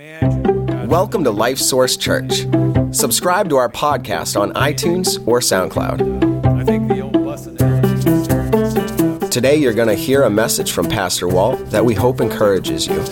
[0.00, 2.46] Welcome to Life Source Church.
[2.90, 6.00] Subscribe to our podcast on iTunes or SoundCloud.
[9.30, 12.98] Today, you're going to hear a message from Pastor Walt that we hope encourages you.
[12.98, 13.10] Have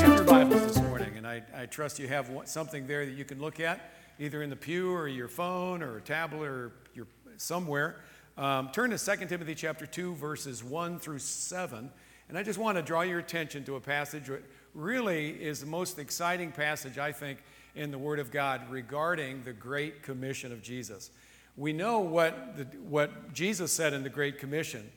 [0.00, 3.38] your Bibles this morning, and I, I trust you have something there that you can
[3.38, 7.06] look at, either in the pew or your phone or a tablet or your,
[7.36, 7.96] somewhere.
[8.38, 11.90] Um, turn to 2 Timothy chapter 2, verses 1 through 7.
[12.28, 15.66] And I just want to draw your attention to a passage that really is the
[15.66, 17.42] most exciting passage, I think,
[17.74, 21.10] in the Word of God regarding the Great Commission of Jesus.
[21.56, 24.88] We know what, the, what Jesus said in the Great Commission,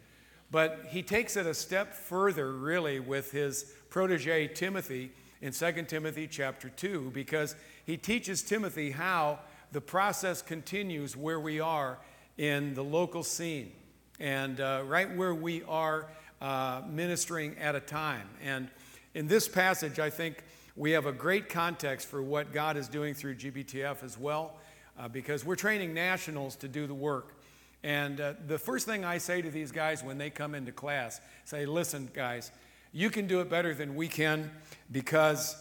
[0.51, 6.27] but he takes it a step further, really, with his protege Timothy in 2 Timothy
[6.27, 7.55] chapter 2, because
[7.87, 9.39] he teaches Timothy how
[9.71, 11.98] the process continues where we are
[12.38, 13.71] in the local scene
[14.20, 16.08] and uh, right where we are
[16.41, 18.27] uh, ministering at a time.
[18.44, 18.70] And
[19.13, 20.44] in this passage, I think
[20.76, 24.54] we have a great context for what God is doing through GBTF as well,
[24.98, 27.35] uh, because we're training nationals to do the work.
[27.84, 31.20] And uh, the first thing I say to these guys when they come into class,
[31.45, 32.51] say, listen, guys,
[32.93, 34.51] you can do it better than we can
[34.91, 35.55] because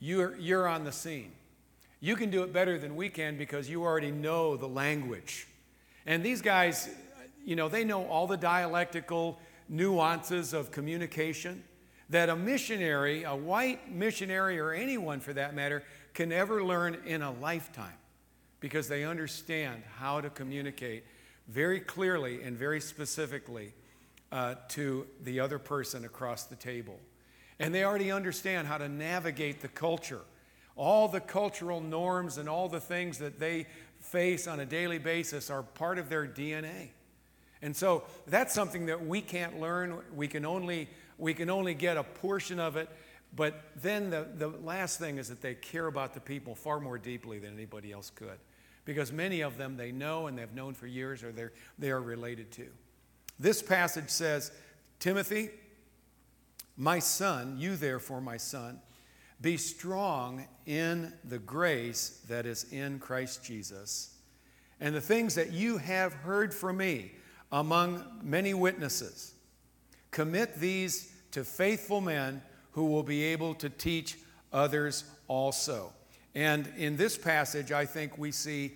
[0.00, 1.32] you're, you're on the scene.
[2.00, 5.46] You can do it better than we can because you already know the language.
[6.10, 6.88] And these guys,
[7.44, 11.62] you know, they know all the dialectical nuances of communication
[12.08, 17.22] that a missionary, a white missionary, or anyone for that matter, can ever learn in
[17.22, 17.94] a lifetime
[18.58, 21.04] because they understand how to communicate
[21.46, 23.72] very clearly and very specifically
[24.32, 26.98] uh, to the other person across the table.
[27.60, 30.22] And they already understand how to navigate the culture,
[30.74, 33.66] all the cultural norms and all the things that they
[34.10, 36.88] face on a daily basis are part of their DNA.
[37.62, 39.98] And so that's something that we can't learn.
[40.14, 42.88] We can only, we can only get a portion of it.
[43.34, 46.98] But then the, the last thing is that they care about the people far more
[46.98, 48.38] deeply than anybody else could.
[48.84, 52.00] Because many of them they know and they've known for years or they're, they are
[52.00, 52.66] related to.
[53.38, 54.50] This passage says,
[54.98, 55.50] Timothy,
[56.76, 58.80] my son, you therefore, my son,
[59.40, 64.14] be strong in the grace that is in Christ Jesus.
[64.80, 67.12] And the things that you have heard from me
[67.52, 69.34] among many witnesses,
[70.10, 72.42] commit these to faithful men
[72.72, 74.18] who will be able to teach
[74.52, 75.92] others also.
[76.34, 78.72] And in this passage, I think we see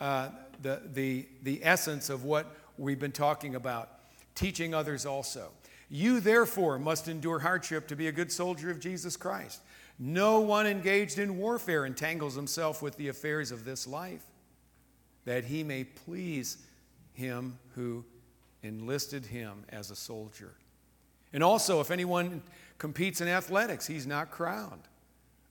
[0.00, 0.28] uh,
[0.60, 2.46] the, the, the essence of what
[2.78, 3.90] we've been talking about
[4.34, 5.48] teaching others also.
[5.90, 9.60] You, therefore, must endure hardship to be a good soldier of Jesus Christ.
[10.04, 14.24] No one engaged in warfare entangles himself with the affairs of this life,
[15.26, 16.58] that he may please
[17.12, 18.04] him who
[18.64, 20.54] enlisted him as a soldier.
[21.32, 22.42] And also, if anyone
[22.78, 24.88] competes in athletics, he's not crowned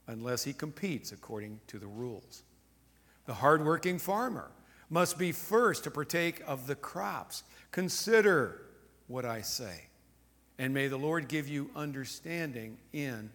[0.07, 2.43] unless he competes according to the rules.
[3.27, 4.51] The hardworking farmer
[4.89, 7.43] must be first to partake of the crops.
[7.71, 8.63] Consider
[9.07, 9.85] what I say,
[10.59, 13.29] and may the Lord give you understanding in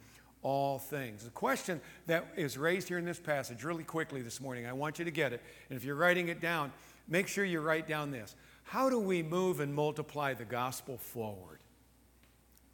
[0.47, 1.25] all things.
[1.25, 4.97] The question that is raised here in this passage, really quickly this morning, I want
[5.01, 5.43] you to get it.
[5.69, 6.73] And if you're writing it down,
[7.09, 8.37] make sure you write down this.
[8.63, 11.59] How do we move and multiply the gospel forward?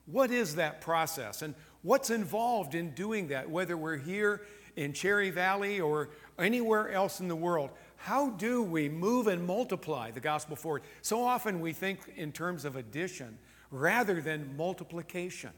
[0.05, 1.41] What is that process?
[1.41, 4.43] And what's involved in doing that, whether we're here
[4.77, 7.71] in Cherry Valley or anywhere else in the world?
[7.97, 10.82] How do we move and multiply the gospel forward?
[11.00, 13.38] So often we think in terms of addition
[13.71, 15.53] rather than multiplication.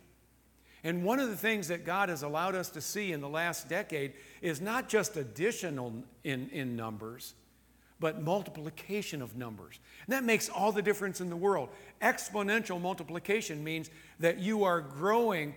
[0.85, 3.69] And one of the things that God has allowed us to see in the last
[3.69, 4.13] decade
[4.43, 7.33] is not just additional in, in numbers,
[8.01, 9.81] but multiplication of numbers.
[10.07, 11.71] And that makes all the difference in the world.
[12.03, 13.91] Exponential multiplication means
[14.21, 15.55] that you are growing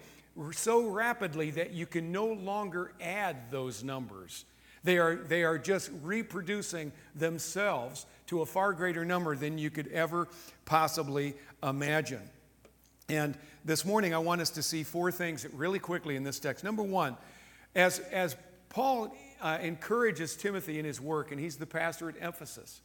[0.53, 4.45] so rapidly that you can no longer add those numbers.
[4.85, 9.87] They are, they are just reproducing themselves to a far greater number than you could
[9.87, 10.29] ever
[10.63, 12.21] possibly imagine.
[13.09, 16.61] And this morning, I want us to see four things really quickly in this text.
[16.61, 17.15] Number one,
[17.73, 18.35] as, as
[18.67, 22.81] Paul uh, encourages Timothy in his work, and he's the pastor at Ephesus,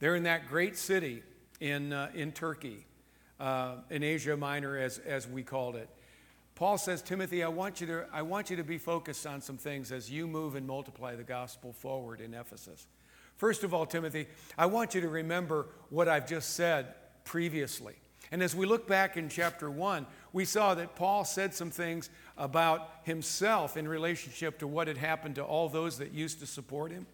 [0.00, 1.22] they're in that great city
[1.60, 2.84] in, uh, in Turkey,
[3.40, 5.88] uh, in Asia Minor, as, as we called it.
[6.54, 9.56] Paul says, Timothy, I want, you to, I want you to be focused on some
[9.56, 12.86] things as you move and multiply the gospel forward in Ephesus.
[13.38, 14.26] First of all, Timothy,
[14.58, 16.94] I want you to remember what I've just said
[17.24, 17.94] previously.
[18.30, 22.10] And as we look back in chapter 1, we saw that Paul said some things
[22.36, 26.92] about himself in relationship to what had happened to all those that used to support
[26.92, 27.06] him.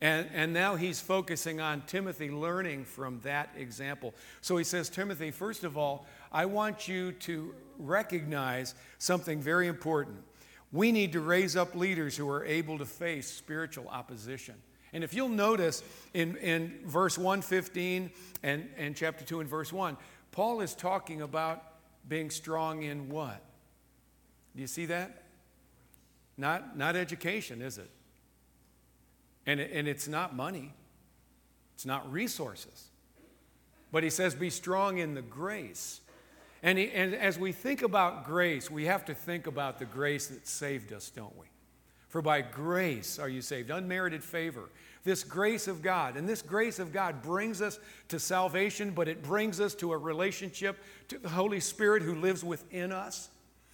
[0.00, 4.14] And, and now he's focusing on Timothy learning from that example.
[4.42, 10.18] So he says, Timothy, first of all, I want you to recognize something very important.
[10.72, 14.56] We need to raise up leaders who are able to face spiritual opposition.
[14.94, 15.82] And if you'll notice
[16.14, 18.10] in, in verse 115
[18.44, 19.96] and, and chapter 2 and verse 1,
[20.30, 21.62] Paul is talking about
[22.08, 23.42] being strong in what?
[24.54, 25.24] Do you see that?
[26.38, 27.90] Not, not education, is it?
[29.46, 30.72] And, and it's not money,
[31.74, 32.88] it's not resources.
[33.90, 36.00] But he says, be strong in the grace.
[36.62, 40.28] And, he, and as we think about grace, we have to think about the grace
[40.28, 41.46] that saved us, don't we?
[42.08, 44.70] For by grace are you saved, unmerited favor.
[45.04, 46.16] This grace of God.
[46.16, 47.78] And this grace of God brings us
[48.08, 50.78] to salvation, but it brings us to a relationship
[51.08, 53.28] to the Holy Spirit who lives within us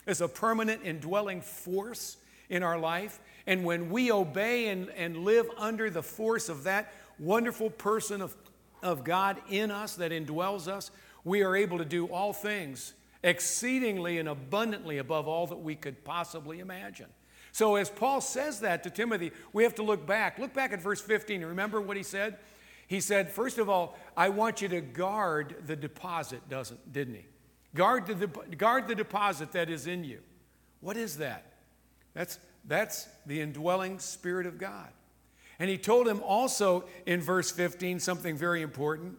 [0.07, 2.17] as a permanent indwelling force
[2.49, 3.21] in our life.
[3.47, 8.37] And when we obey and, and live under the force of that wonderful person of,
[8.83, 10.91] of God in us that indwells us,
[11.23, 16.05] we are able to do all things exceedingly and abundantly above all that we could
[16.05, 17.07] possibly imagine.
[17.53, 20.39] So, as Paul says that to Timothy, we have to look back.
[20.39, 21.45] Look back at verse 15.
[21.45, 22.39] Remember what he said?
[22.87, 27.27] He said, First of all, I want you to guard the deposit, doesn't, didn't he?
[27.75, 30.21] Guard the, guard the deposit that is in you.
[30.81, 31.53] What is that?
[32.15, 34.89] That's, that's the indwelling Spirit of God.
[35.59, 39.19] And he told him also in verse 15 something very important.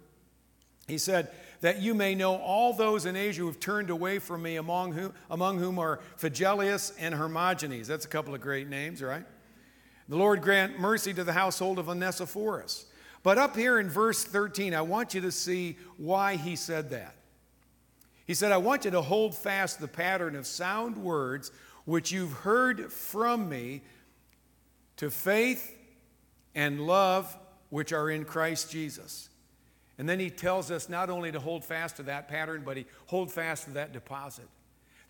[0.88, 1.30] He said,
[1.62, 4.94] That you may know all those in Asia who have turned away from me, among
[4.94, 7.88] whom, among whom are Phygellus and Hermogenes.
[7.88, 9.24] That's a couple of great names, right?
[10.10, 12.88] The Lord grant mercy to the household of Onesiphorus.
[13.24, 17.16] But up here in verse 13, I want you to see why he said that.
[18.26, 21.52] He said, I want you to hold fast the pattern of sound words
[21.86, 23.82] which you've heard from me
[24.98, 25.78] to faith
[26.56, 27.38] and love
[27.70, 29.30] which are in Christ Jesus.
[30.02, 32.88] And then he tells us not only to hold fast to that pattern, but he
[33.06, 34.48] hold fast to that deposit.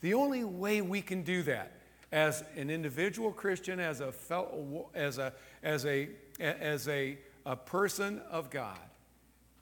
[0.01, 1.79] The only way we can do that
[2.11, 5.31] as an individual Christian, as a fellow, as a
[5.63, 6.09] as a
[6.41, 8.81] as a, a person of God,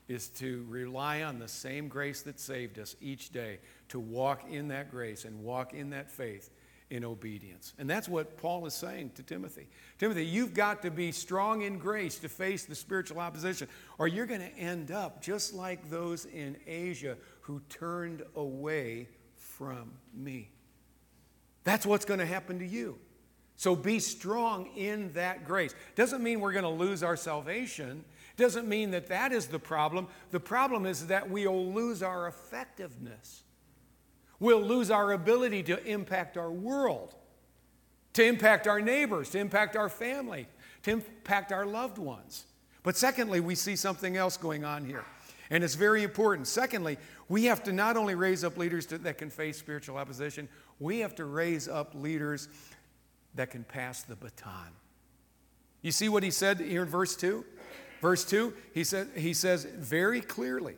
[0.08, 3.60] is to rely on the same grace that saved us each day,
[3.90, 6.50] to walk in that grace and walk in that faith
[6.90, 7.74] in obedience.
[7.78, 9.68] And that's what Paul is saying to Timothy.
[9.98, 14.26] Timothy, you've got to be strong in grace to face the spiritual opposition, or you're
[14.26, 20.50] going to end up just like those in Asia who turned away from me.
[21.64, 22.98] That's what's going to happen to you.
[23.56, 25.76] So be strong in that grace.
[25.96, 28.06] Doesn't mean we're going to lose our salvation.
[28.38, 30.08] Doesn't mean that that is the problem.
[30.32, 33.44] The problem is that we'll lose our effectiveness.
[34.40, 37.16] We'll lose our ability to impact our world,
[38.14, 40.48] to impact our neighbors, to impact our family,
[40.84, 42.46] to impact our loved ones.
[42.84, 45.04] But secondly, we see something else going on here.
[45.50, 46.48] And it's very important.
[46.48, 46.98] Secondly,
[47.28, 50.48] we have to not only raise up leaders to, that can face spiritual opposition,
[50.80, 52.48] we have to raise up leaders
[53.36, 54.70] that can pass the baton.
[55.82, 57.46] You see what he said here in verse 2?
[58.02, 60.78] Verse 2, he, said, he says very clearly,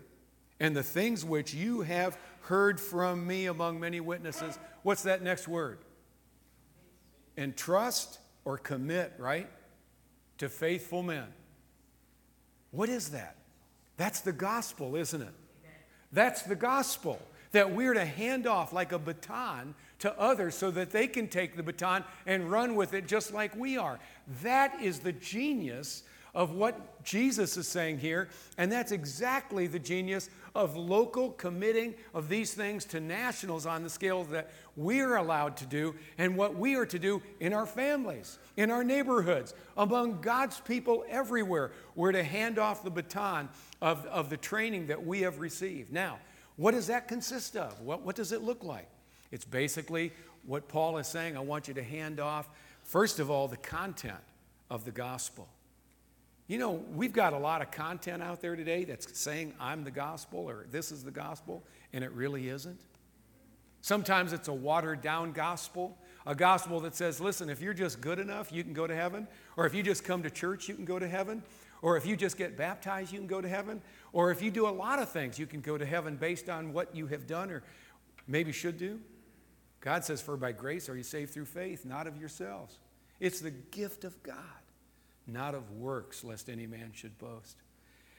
[0.60, 4.58] and the things which you have heard from me among many witnesses.
[4.84, 5.80] What's that next word?
[7.38, 9.50] Entrust or commit, right?
[10.40, 11.28] To faithful men.
[12.72, 13.36] What is that?
[13.98, 15.34] That's the gospel, isn't it?
[16.12, 17.20] That's the gospel.
[17.52, 21.56] That we're to hand off like a baton to others so that they can take
[21.56, 24.00] the baton and run with it just like we are.
[24.42, 30.30] That is the genius of what Jesus is saying here, and that's exactly the genius
[30.54, 35.66] of local committing of these things to nationals on the scale that we're allowed to
[35.66, 40.60] do and what we are to do in our families, in our neighborhoods, among God's
[40.60, 41.72] people everywhere.
[41.96, 43.50] We're to hand off the baton
[43.82, 45.92] of, of the training that we have received.
[45.92, 46.20] Now,
[46.58, 47.80] what does that consist of?
[47.82, 48.88] What, what does it look like?
[49.32, 50.12] It's basically
[50.46, 51.38] what Paul is saying.
[51.38, 52.50] I want you to hand off,
[52.84, 54.20] first of all, the content
[54.70, 55.48] of the gospel.
[56.52, 59.92] You know, we've got a lot of content out there today that's saying, I'm the
[59.92, 62.82] gospel or this is the gospel, and it really isn't.
[63.80, 68.20] Sometimes it's a watered down gospel, a gospel that says, listen, if you're just good
[68.20, 69.30] enough, you can go to heaven.
[69.56, 71.42] Or if you just come to church, you can go to heaven.
[71.82, 73.82] Or if you just get baptized, you can go to heaven.
[74.12, 76.74] Or if you do a lot of things, you can go to heaven based on
[76.74, 77.64] what you have done or
[78.28, 79.00] maybe should do.
[79.80, 82.78] God says, For by grace are you saved through faith, not of yourselves.
[83.22, 84.36] It's the gift of God
[85.28, 87.58] not of works, lest any man should boast.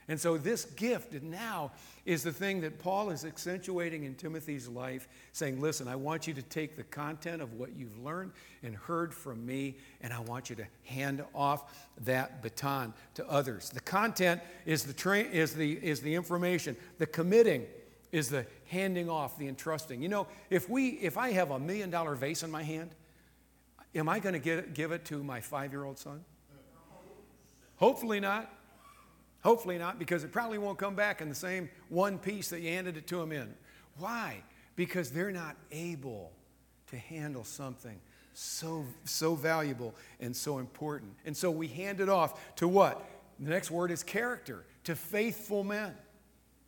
[0.09, 1.71] And so, this gift now
[2.05, 6.35] is the thing that Paul is accentuating in Timothy's life, saying, Listen, I want you
[6.35, 8.33] to take the content of what you've learned
[8.65, 11.73] and heard from me, and I want you to hand off
[12.05, 13.71] that baton to others.
[13.71, 17.65] The content is the, tra- is the, is the information, the committing
[18.11, 20.03] is the handing off, the entrusting.
[20.03, 22.91] You know, if, we, if I have a million dollar vase in my hand,
[23.95, 26.25] am I going to give it to my five year old son?
[27.83, 28.49] Hopefully not.
[29.43, 32.69] Hopefully not, because it probably won't come back in the same one piece that you
[32.69, 33.53] handed it to them in.
[33.99, 34.45] Why?
[34.77, 36.31] Because they're not able
[36.91, 37.99] to handle something
[38.35, 41.13] so, so valuable and so important.
[41.27, 43.05] And so we hand it off to what?
[43.41, 45.93] The next word is character, to faithful men,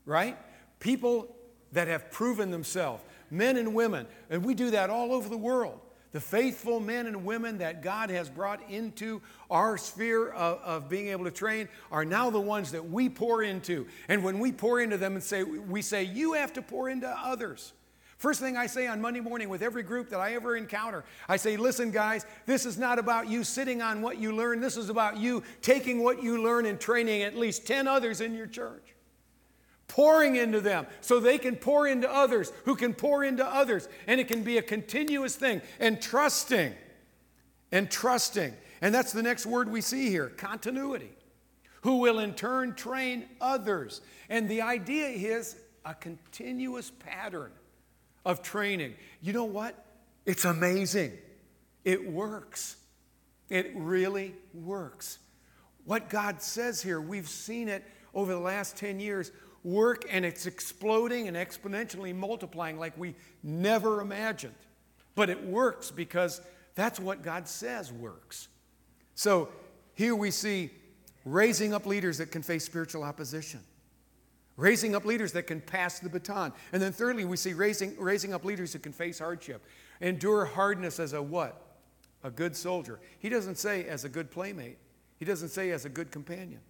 [0.06, 0.36] right?
[0.80, 1.32] People
[1.70, 4.08] that have proven themselves, men and women.
[4.30, 5.78] And we do that all over the world.
[6.14, 11.08] The faithful men and women that God has brought into our sphere of, of, being
[11.08, 13.88] able to train are now the ones that we pour into.
[14.08, 17.08] And when we pour into them and say, we say, you have to pour into
[17.08, 17.72] others.
[18.16, 21.36] First thing I say on Monday morning with every group that I ever encounter, I
[21.36, 24.60] say, listen, guys, this is not about you sitting on what you learn.
[24.60, 28.34] This is about you taking what you learn and training at least 10 others in
[28.34, 28.93] your church
[29.94, 33.88] pouring into them so they can pour into others who can pour into others.
[34.08, 35.62] And it can be a continuous thing.
[35.78, 36.74] And trusting.
[37.70, 38.54] And trusting.
[38.80, 41.12] And that's the next word we see here continuity.
[41.82, 44.00] Who will in turn train others.
[44.28, 47.52] And the idea is a continuous pattern
[48.26, 48.94] of training.
[49.22, 49.84] You know what?
[50.26, 51.12] It's amazing.
[51.84, 52.78] It works.
[53.48, 55.20] It really works.
[55.84, 59.30] What God says here, we've seen it over the last 10 years
[59.64, 64.54] work and it's exploding and exponentially multiplying like we never imagined.
[65.14, 66.40] But it works because
[66.74, 68.48] that's what God says works.
[69.14, 69.48] So
[69.94, 70.70] here we see
[71.24, 73.60] raising up leaders that can face spiritual opposition,
[74.56, 76.52] raising up leaders that can pass the baton.
[76.72, 79.64] And then thirdly, we see raising, raising up leaders that can face hardship,
[80.00, 81.60] endure hardness as a what?
[82.22, 83.00] A good soldier.
[83.18, 84.78] He doesn't say as a good playmate.
[85.18, 86.60] He doesn't say as a good companion.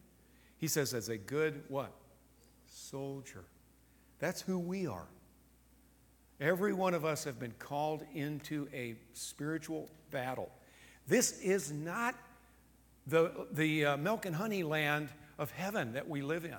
[0.58, 1.92] He says as a good what?
[2.74, 3.44] Soldier.
[4.18, 5.06] That's who we are.
[6.40, 10.50] Every one of us have been called into a spiritual battle.
[11.06, 12.14] This is not
[13.06, 16.56] the, the uh, milk and honey land of heaven that we live in.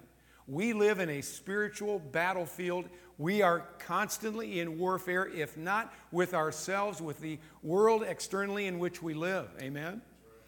[0.48, 2.86] We live in a spiritual battlefield.
[3.18, 9.02] We are constantly in warfare, if not with ourselves, with the world externally in which
[9.02, 9.50] we live.
[9.60, 10.02] Amen?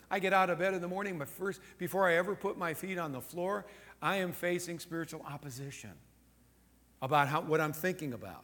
[0.10, 2.74] I get out of bed in the morning, but first, before I ever put my
[2.74, 3.66] feet on the floor,
[4.02, 5.92] I am facing spiritual opposition
[7.02, 8.44] about how, what I'm thinking about,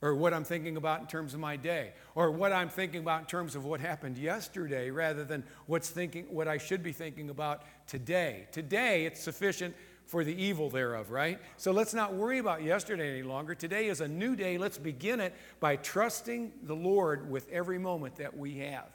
[0.00, 3.20] or what I'm thinking about in terms of my day, or what I'm thinking about
[3.20, 7.30] in terms of what happened yesterday, rather than what's thinking, what I should be thinking
[7.30, 8.46] about today.
[8.52, 9.74] Today, it's sufficient
[10.06, 11.38] for the evil thereof, right?
[11.58, 13.54] So let's not worry about yesterday any longer.
[13.54, 14.56] Today is a new day.
[14.56, 18.88] Let's begin it by trusting the Lord with every moment that we have.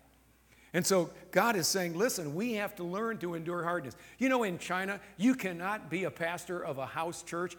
[0.73, 3.95] And so God is saying, listen, we have to learn to endure hardness.
[4.17, 7.55] You know, in China, you cannot be a pastor of a house church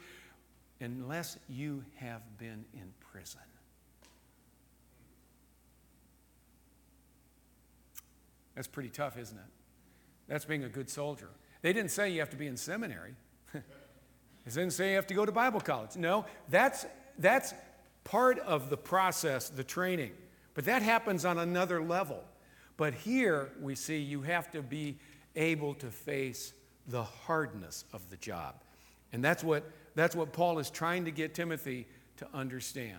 [0.80, 3.40] unless you have been in prison.
[8.56, 9.44] That's pretty tough, isn't it?
[10.28, 11.28] That's being a good soldier.
[11.62, 13.14] They didn't say you have to be in seminary.
[13.52, 13.60] they
[14.44, 15.96] didn't say you have to go to Bible college.
[15.96, 16.86] No, that's,
[17.18, 17.54] that's
[18.02, 20.12] part of the process, the training.
[20.54, 22.22] But that happens on another level.
[22.76, 24.98] But here we see you have to be
[25.36, 26.52] able to face
[26.88, 28.56] the hardness of the job.
[29.12, 29.64] And that's what,
[29.94, 32.98] that's what Paul is trying to get Timothy to understand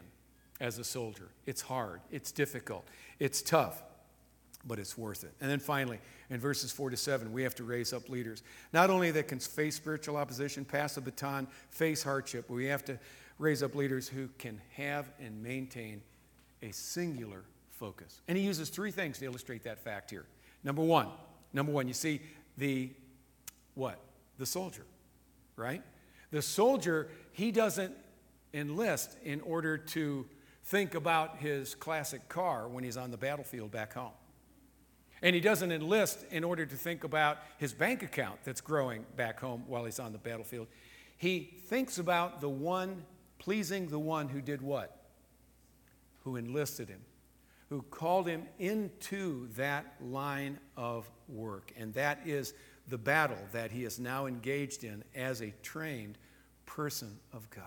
[0.62, 1.30] as a soldier.
[1.46, 2.88] It's hard, it's difficult,
[3.20, 3.84] it's tough,
[4.66, 5.34] but it's worth it.
[5.42, 8.44] And then finally, in verses 4 to 7, we have to raise up leaders.
[8.74, 12.86] Not only that can face spiritual opposition, pass the baton, face hardship, but we have
[12.86, 12.98] to
[13.38, 16.02] raise up leaders who can have and maintain
[16.64, 17.44] a singular
[17.76, 18.22] focus.
[18.28, 20.26] And he uses three things to illustrate that fact here.
[20.64, 21.10] Number one,
[21.54, 22.22] number one, you see
[22.58, 22.90] the
[23.76, 24.00] what?
[24.38, 24.86] The soldier,
[25.56, 25.84] right?
[26.32, 27.94] The soldier, he doesn't
[28.54, 30.26] enlist in order to
[30.64, 34.12] think about his classic car when he's on the battlefield back home.
[35.22, 39.40] And he doesn't enlist in order to think about his bank account that's growing back
[39.40, 40.68] home while he's on the battlefield.
[41.18, 43.04] He thinks about the one,
[43.40, 44.98] pleasing the one who did what?
[46.24, 47.02] Who enlisted him
[47.76, 51.74] who called him into that line of work.
[51.78, 52.54] And that is
[52.88, 56.18] the battle that he is now engaged in as a trained
[56.66, 57.66] person of God.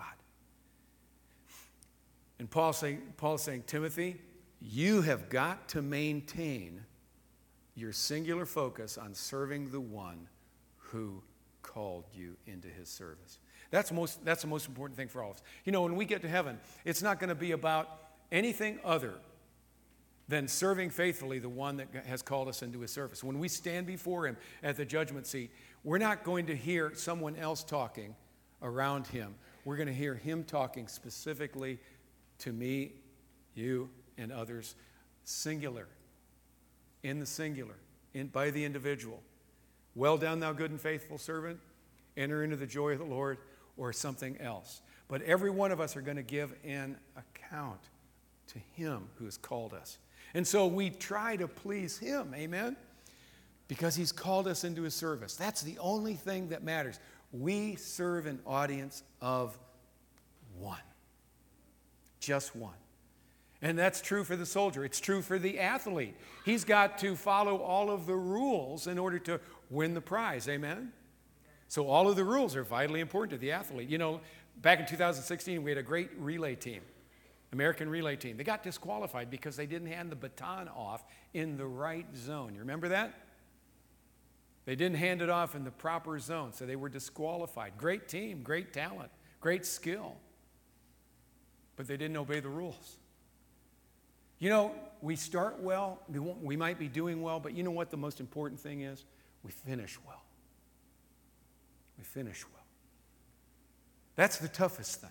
[2.39, 4.17] And Paul saying, Paul's saying, Timothy,
[4.63, 6.87] you have got to maintain
[7.75, 10.27] your singular focus on serving the one
[10.79, 11.23] who
[11.61, 13.41] called you into his service.
[13.71, 15.43] That's, most, that's the most important thing for all of us.
[15.67, 17.91] You know, when we get to heaven, it's not going to be about
[18.33, 19.13] anything other
[20.29, 23.25] than serving faithfully the one that has called us into his service.
[23.25, 25.51] When we stand before him at the judgment seat,
[25.85, 28.15] we're not going to hear someone else talking
[28.63, 29.35] around him.
[29.65, 31.79] We're going to hear him talking specifically
[32.41, 32.93] to me,
[33.55, 34.75] you, and others,
[35.25, 35.89] singular,
[37.03, 37.77] in the singular,
[38.13, 39.23] in, by the individual.
[39.95, 41.59] Well done, thou good and faithful servant.
[42.17, 43.39] Enter into the joy of the Lord,
[43.77, 44.83] or something else.
[45.07, 47.81] But every one of us are going to give an account
[48.49, 49.99] to him who has called us.
[50.35, 52.77] And so we try to please him, amen?
[53.67, 55.37] Because he's called us into his service.
[55.37, 57.01] That's the only thing that matters.
[57.33, 59.59] We serve an audience of
[60.59, 60.79] one,
[62.21, 62.75] just one.
[63.61, 64.85] And that's true for the soldier.
[64.85, 66.15] It's true for the athlete.
[66.45, 70.49] He's got to follow all of the rules in order to win the prize.
[70.49, 70.93] Amen?
[71.67, 73.89] So, all of the rules are vitally important to the athlete.
[73.89, 74.21] You know,
[74.63, 76.81] back in 2016, we had a great relay team,
[77.53, 78.37] American relay team.
[78.37, 82.55] They got disqualified because they didn't hand the baton off in the right zone.
[82.55, 83.15] You remember that?
[84.67, 87.73] They didn't hand it off in the proper zone, so they were disqualified.
[87.79, 90.17] Great team, great talent, great skill,
[91.77, 92.99] but they didn't obey the rules.
[94.39, 97.91] You know, we start well, we, we might be doing well, but you know what
[97.91, 99.05] the most important thing is?
[99.43, 100.23] We finish well.
[101.97, 102.65] We finish well.
[104.17, 105.11] That's the toughest thing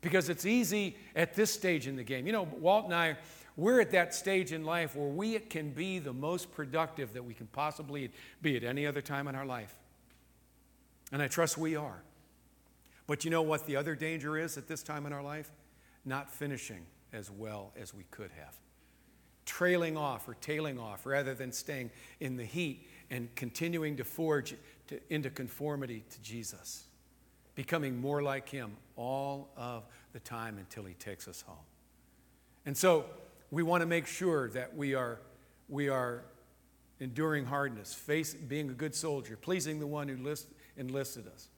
[0.00, 2.26] because it's easy at this stage in the game.
[2.26, 3.16] You know, Walt and I,
[3.56, 7.34] we're at that stage in life where we can be the most productive that we
[7.34, 9.76] can possibly be at any other time in our life.
[11.10, 12.02] And I trust we are.
[13.06, 15.50] But you know what the other danger is at this time in our life?
[16.04, 18.54] Not finishing as well as we could have.
[19.46, 21.90] Trailing off or tailing off rather than staying
[22.20, 24.54] in the heat and continuing to forge
[24.88, 26.87] to, into conformity to Jesus,
[27.58, 31.56] becoming more like Him all of the time until He takes us home.
[32.64, 33.06] And so,
[33.50, 35.18] we want to make sure that we are,
[35.68, 36.22] we are
[37.00, 40.46] enduring hardness, face, being a good soldier, pleasing the one who list,
[40.76, 41.48] enlisted us,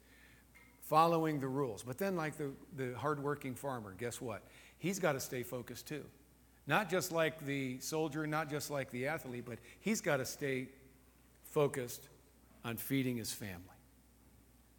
[0.81, 1.83] following the rules.
[1.83, 4.41] But then, like the, the hardworking farmer, guess what?
[4.79, 6.07] He's got to stay focused too.
[6.67, 10.69] Not just like the soldier, not just like the athlete, but he's got to stay
[11.43, 12.09] focused
[12.65, 13.70] on feeding his family.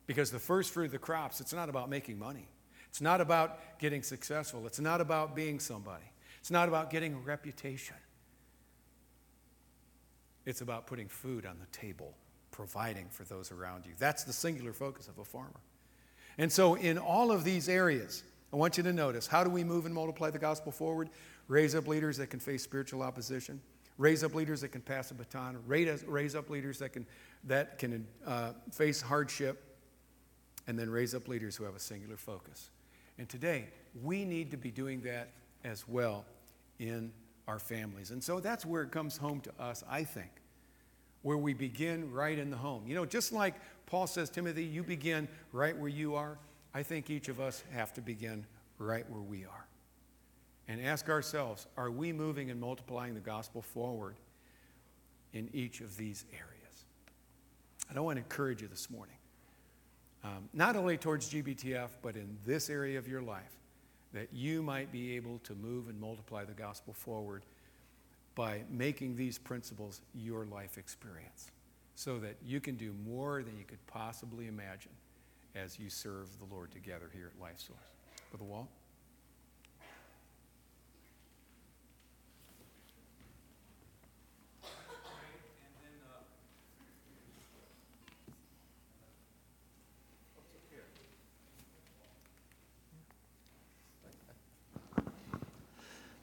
[0.08, 2.48] Because the first fruit of the crops, it's not about making money.
[2.90, 4.66] It's not about getting successful.
[4.68, 6.04] It's not about being somebody.
[6.40, 7.96] It's not about getting a reputation.
[10.46, 12.16] It's about putting food on the table,
[12.52, 13.94] providing for those around you.
[13.98, 15.62] That's the singular focus of a farmer.
[16.38, 19.64] And so, in all of these areas, I want you to notice how do we
[19.64, 21.10] move and multiply the gospel forward?
[21.48, 23.62] Raise up leaders that can face spiritual opposition,
[23.98, 27.06] raise up leaders that can pass a baton, raise up leaders that can,
[27.46, 29.71] that can uh, face hardship,
[30.68, 32.70] and then raise up leaders who have a singular focus.
[33.18, 33.68] And today,
[34.02, 35.30] we need to be doing that
[35.64, 36.26] as well
[36.80, 37.12] in
[37.48, 38.12] our families.
[38.12, 40.32] And so that's where it comes home to us, I think,
[41.22, 42.84] where we begin right in the home.
[42.88, 46.38] You know, just like Paul says, Timothy, you begin right where you are,
[46.74, 48.46] I think each of us have to begin
[48.78, 49.68] right where we are.
[50.68, 54.16] And ask ourselves, are we moving and multiplying the gospel forward
[55.34, 56.86] in each of these areas?
[57.90, 59.18] And I want to encourage you this morning,
[60.24, 63.58] um, not only towards GBTF, but in this area of your life
[64.14, 67.44] that you might be able to move and multiply the gospel forward
[68.36, 71.52] by making these principles your life experience
[71.96, 74.92] so that you can do more than you could possibly imagine
[75.56, 77.80] as you serve the Lord together here at Life Source.
[78.32, 78.68] Brother Walt?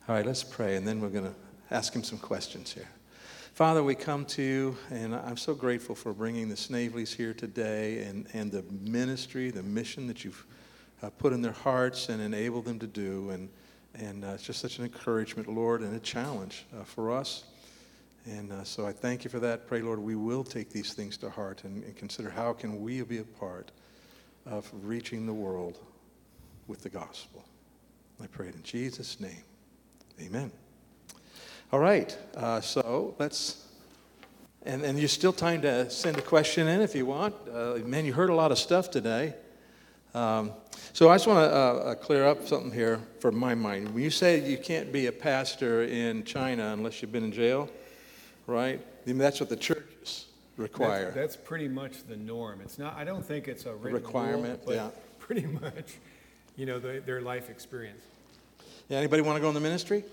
[0.09, 1.35] All right, let's pray, and then we're going to
[1.71, 2.89] ask him some questions here.
[3.53, 8.05] Father, we come to you, and I'm so grateful for bringing the Snaveleys here today
[8.05, 10.47] and, and the ministry, the mission that you've
[11.03, 13.29] uh, put in their hearts and enabled them to do.
[13.29, 13.51] And,
[13.97, 17.45] and uh, it's just such an encouragement, Lord, and a challenge uh, for us.
[18.25, 19.67] And uh, so I thank you for that.
[19.67, 23.03] Pray, Lord, we will take these things to heart and, and consider how can we
[23.03, 23.73] be a part
[24.47, 25.81] of reaching the world
[26.67, 27.45] with the gospel.
[28.23, 29.43] I pray it in Jesus' name.
[30.21, 30.51] Amen.
[31.73, 33.65] All right, uh, so let's,
[34.65, 37.35] and, and there's still time to send a question in if you want.
[37.53, 39.35] Uh, man, you heard a lot of stuff today.
[40.15, 40.53] Um,
[40.93, 43.95] so I just want to uh, uh, clear up something here for my mind.
[43.95, 47.69] When you say you can't be a pastor in China unless you've been in jail,
[48.49, 48.81] right?
[48.81, 50.27] I mean, that's what the churches
[50.57, 51.05] require.
[51.05, 52.61] That's, that's pretty much the norm.
[52.61, 54.89] It's not, I don't think it's a rule, requirement, but yeah.
[55.21, 55.99] pretty much,
[56.57, 58.03] you know, the, their life experience.
[58.89, 60.05] Yeah, anybody want to go in the ministry?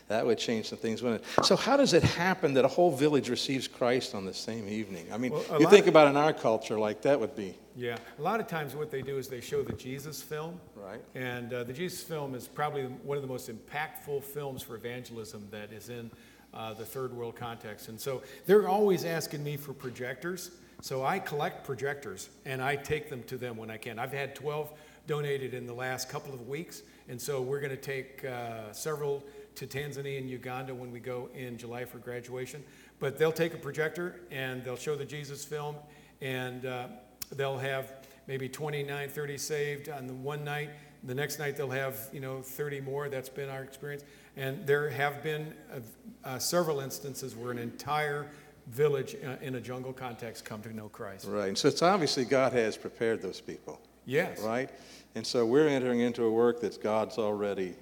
[0.07, 1.45] that would change some things, wouldn't it?
[1.45, 5.07] So, how does it happen that a whole village receives Christ on the same evening?
[5.11, 7.97] I mean, Well, you think of- about in our culture, like that would be Yeah,
[8.17, 10.59] a lot of times what they do is they show the Jesus film.
[10.75, 11.01] Right.
[11.15, 15.47] And uh, the Jesus film is probably one of the most impactful films for evangelism
[15.51, 16.09] that is in
[16.53, 17.89] uh, the third world context.
[17.89, 20.51] And so they're always asking me for projectors.
[20.81, 23.99] So I collect projectors and I take them to them when I can.
[23.99, 24.71] I've had 12
[25.07, 26.83] donated in the last couple of weeks.
[27.09, 29.23] And so we're going to take uh, several
[29.55, 32.63] to Tanzania and Uganda when we go in July for graduation.
[32.99, 35.75] But they'll take a projector and they'll show the Jesus film
[36.21, 36.87] and uh,
[37.35, 37.93] they'll have
[38.27, 40.69] maybe 29, 30 saved on the one night.
[41.03, 43.09] The next night they'll have, you know, 30 more.
[43.09, 44.03] That's been our experience.
[44.37, 45.79] And there have been uh,
[46.23, 48.27] uh, several instances where an entire
[48.67, 51.25] village uh, in a jungle context come to know Christ.
[51.27, 51.49] right.
[51.49, 54.39] And so, it's obviously God has prepared those people, Yes.
[54.41, 54.69] right?
[55.15, 57.75] And so, we're entering into a work that God's already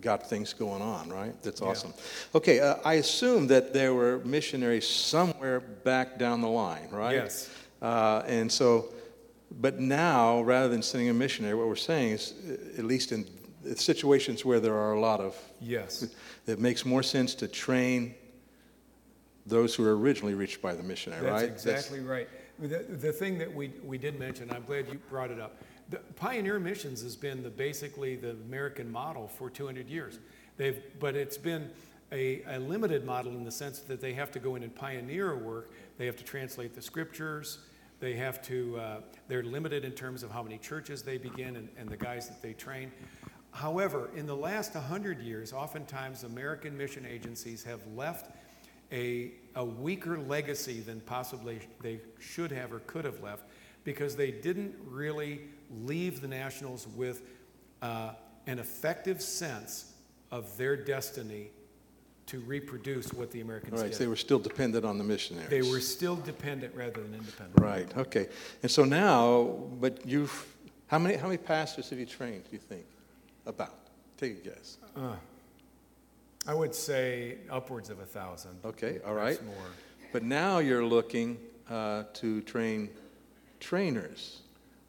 [0.00, 1.34] got things going on, right?
[1.42, 1.68] That's Yeah.
[1.68, 1.94] awesome.
[2.34, 7.14] Okay, uh, I assume that there were missionaries somewhere back down the line, right?
[7.14, 7.48] Yes.
[7.80, 8.92] Uh, and so,
[9.50, 13.24] but now, rather than sending a missionary, what we're saying is, uh, at least in
[13.74, 16.06] situations where there are a lot of, Yes.
[16.46, 18.14] it makes more sense to train
[19.46, 21.50] those who were originally reached by the missionary, That's right?
[21.50, 22.28] exactly right.
[22.58, 25.62] The, the thing that we, we did mention, I'm glad you brought it up.
[25.90, 30.18] The Pioneer Missions has been the, basically the American model for 200 years.
[30.56, 31.70] They've, but it's been
[32.12, 35.36] a, a limited model in the sense that they have to go in and pioneer
[35.36, 35.72] work.
[35.98, 37.58] They have to translate the scriptures.
[38.00, 41.68] They have to, uh, they're limited in terms of how many churches they begin and,
[41.78, 42.90] and the guys that they train.
[43.52, 48.30] However, in the last 100 years, oftentimes American mission agencies have left
[48.92, 53.44] a, a weaker legacy than possibly they should have or could have left
[53.84, 55.40] because they didn't really
[55.84, 57.22] leave the Nationals with
[57.82, 58.10] uh,
[58.46, 59.94] an effective sense
[60.30, 61.48] of their destiny
[62.26, 64.00] to reproduce what the Americans Right, did.
[64.00, 65.48] they were still dependent on the missionaries.
[65.48, 67.60] They were still dependent rather than independent.
[67.60, 68.28] Right, okay.
[68.62, 69.44] And so now,
[69.80, 70.54] but you've,
[70.88, 72.84] how many, how many pastors have you trained, do you think?
[73.46, 73.74] About?
[74.18, 74.78] Take a guess.
[76.46, 78.58] I would say upwards of a thousand.
[78.64, 79.42] Okay, all right.
[79.44, 79.54] More.
[80.12, 82.90] But now you're looking uh, to train
[83.60, 84.40] trainers.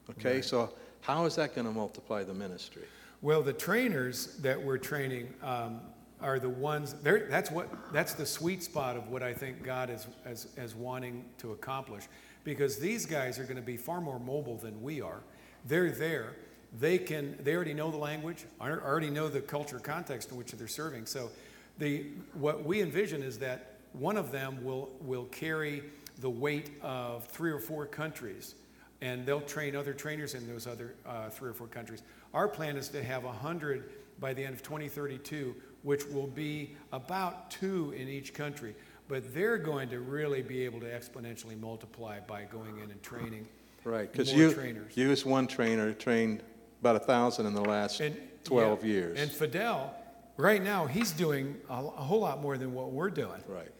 [0.10, 0.46] Okay, Right.
[0.46, 2.84] so how is that going to multiply the ministry?
[3.22, 5.82] Well, the trainers that we're training um,
[6.22, 6.96] are the ones.
[7.02, 7.67] That's what.
[7.91, 12.04] That's the sweet spot of what I think God is as, as wanting to accomplish,
[12.43, 15.22] because these guys are going to be far more mobile than we are.
[15.65, 16.36] They're there.
[16.80, 17.38] They can.
[17.41, 18.46] They already know the language.
[18.62, 21.06] Already know the culture context in which they're serving.
[21.08, 21.32] So,
[21.79, 25.83] the what we envision is that one of them will will carry
[26.19, 28.55] the weight of three or four countries
[29.01, 32.01] and they'll train other trainers in those other uh, three or four countries.
[32.33, 37.51] Our plan is to have 100 by the end of 2032, which will be about
[37.51, 38.73] two in each country.
[39.07, 43.47] But they're going to really be able to exponentially multiply by going in and training
[43.83, 44.97] Right, because you, trainers.
[44.97, 46.41] you as one trainer trained
[46.81, 49.19] about a thousand in the last And- 12 yeah, years.
[49.19, 49.93] And Fidel,
[50.38, 53.41] right now, he's doing a, a whole lot more than what we're doing.
[53.47, 53.71] Right,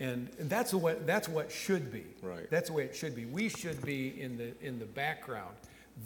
[0.00, 2.04] And that's what that's what should be.
[2.22, 2.48] Right.
[2.50, 3.24] That's the way it should be.
[3.26, 5.54] We should be in the in the background.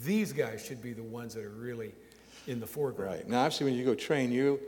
[0.05, 1.92] These guys should be the ones that are really
[2.46, 3.12] in the foreground.
[3.14, 3.28] right.
[3.28, 4.59] Now, obviously, when you go train, you,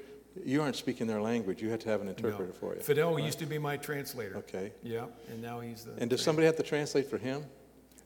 [0.45, 1.63] you aren't speaking their language.
[1.63, 2.13] You have to have an No.
[2.13, 2.81] interpreter for you.
[2.83, 4.37] Fidel used to be my translator.
[4.37, 4.73] Okay.
[4.83, 5.93] Yeah, and now he's the.
[5.99, 7.45] And does somebody have to translate for him?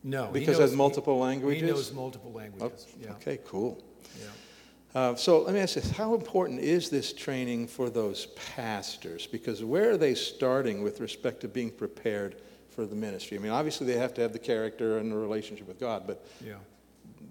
[0.05, 0.27] No.
[0.33, 1.61] he because knows- of multiple he- languages?
[1.63, 2.87] He knows multiple Oh, languages.
[3.03, 3.11] Yeah.
[3.15, 3.83] Okay, cool.
[4.21, 4.27] Yeah.
[4.99, 9.29] Uh, so let me ask this how important is this training for those pastors?
[9.29, 12.35] Because where are they starting with respect to being prepared
[12.71, 13.39] for the ministry?
[13.39, 16.27] I mean, obviously they have to have the character and the relationship with God, but
[16.45, 16.55] Yeah.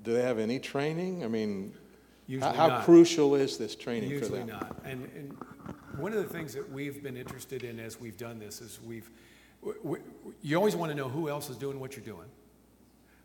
[0.04, 1.26] do they have any training?
[1.26, 1.74] I mean,
[2.26, 2.86] Usually how, not.
[2.86, 4.80] crucial is this training for Usually not.
[4.86, 5.38] And, and
[6.00, 9.10] one of the things that we've been interested in as we've done this is we've,
[9.62, 10.04] w- w-
[10.42, 12.30] you always want to know who else is doing what you're doing.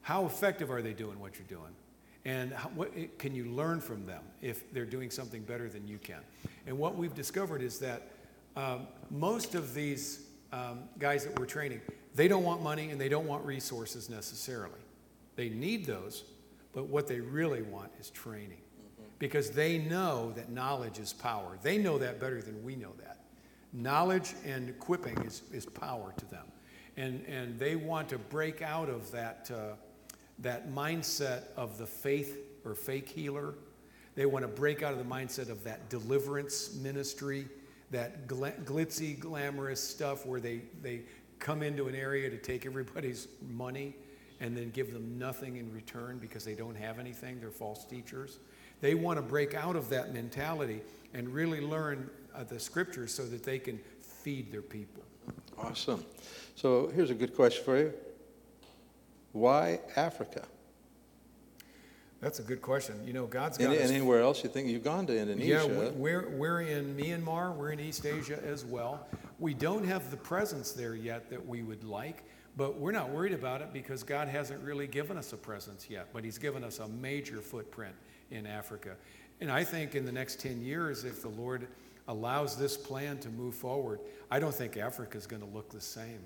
[0.00, 1.76] How effective are they doing what you're doing?
[2.24, 5.98] And how, what can you learn from them if they're doing something better than you
[5.98, 6.20] can?
[6.66, 8.10] And what we've discovered is that
[8.54, 11.80] um, most of these um, guys that we're training,
[12.14, 14.80] they don't want money and they don't want resources necessarily.
[15.34, 16.24] They need those,
[16.72, 18.58] but what they really want is training
[19.18, 21.56] because they know that knowledge is power.
[21.62, 23.20] They know that better than we know that.
[23.72, 26.44] Knowledge and equipping is, is power to them.
[26.96, 29.76] And, and they want to break out of that, uh,
[30.42, 33.54] that mindset of the faith or fake healer.
[34.14, 37.46] They want to break out of the mindset of that deliverance ministry.
[37.90, 41.02] that gla- glitzy, glamorous stuff where they, they
[41.38, 43.94] come into an area to take everybody's money
[44.40, 47.38] and then give them nothing in return because they don't have anything.
[47.40, 48.38] They're false teachers.
[48.80, 50.80] They want to break out of that mentality
[51.14, 55.04] and really learn uh, the scriptures so that they can feed their people.
[55.58, 56.04] Awesome.
[56.56, 57.92] So here's a good question for you.
[59.32, 60.44] Why Africa?
[62.20, 63.04] That's a good question.
[63.04, 65.92] You know, God's And, got us anywhere else you think you've gone to Yeah, Indonesia?
[65.96, 69.06] we're, we're in Myanmar, we're in East Asia as well.
[69.40, 72.22] We don't have the presence there yet that we would like,
[72.56, 76.10] but we're not worried about it because God hasn't really given us a presence yet,
[76.12, 77.94] but He's given us a major footprint
[78.30, 78.94] in Africa.
[79.40, 81.66] And I think in the next 10 years, if the Lord
[82.06, 83.98] allows this plan to move forward,
[84.30, 86.20] I don't think Africa is going to look the same.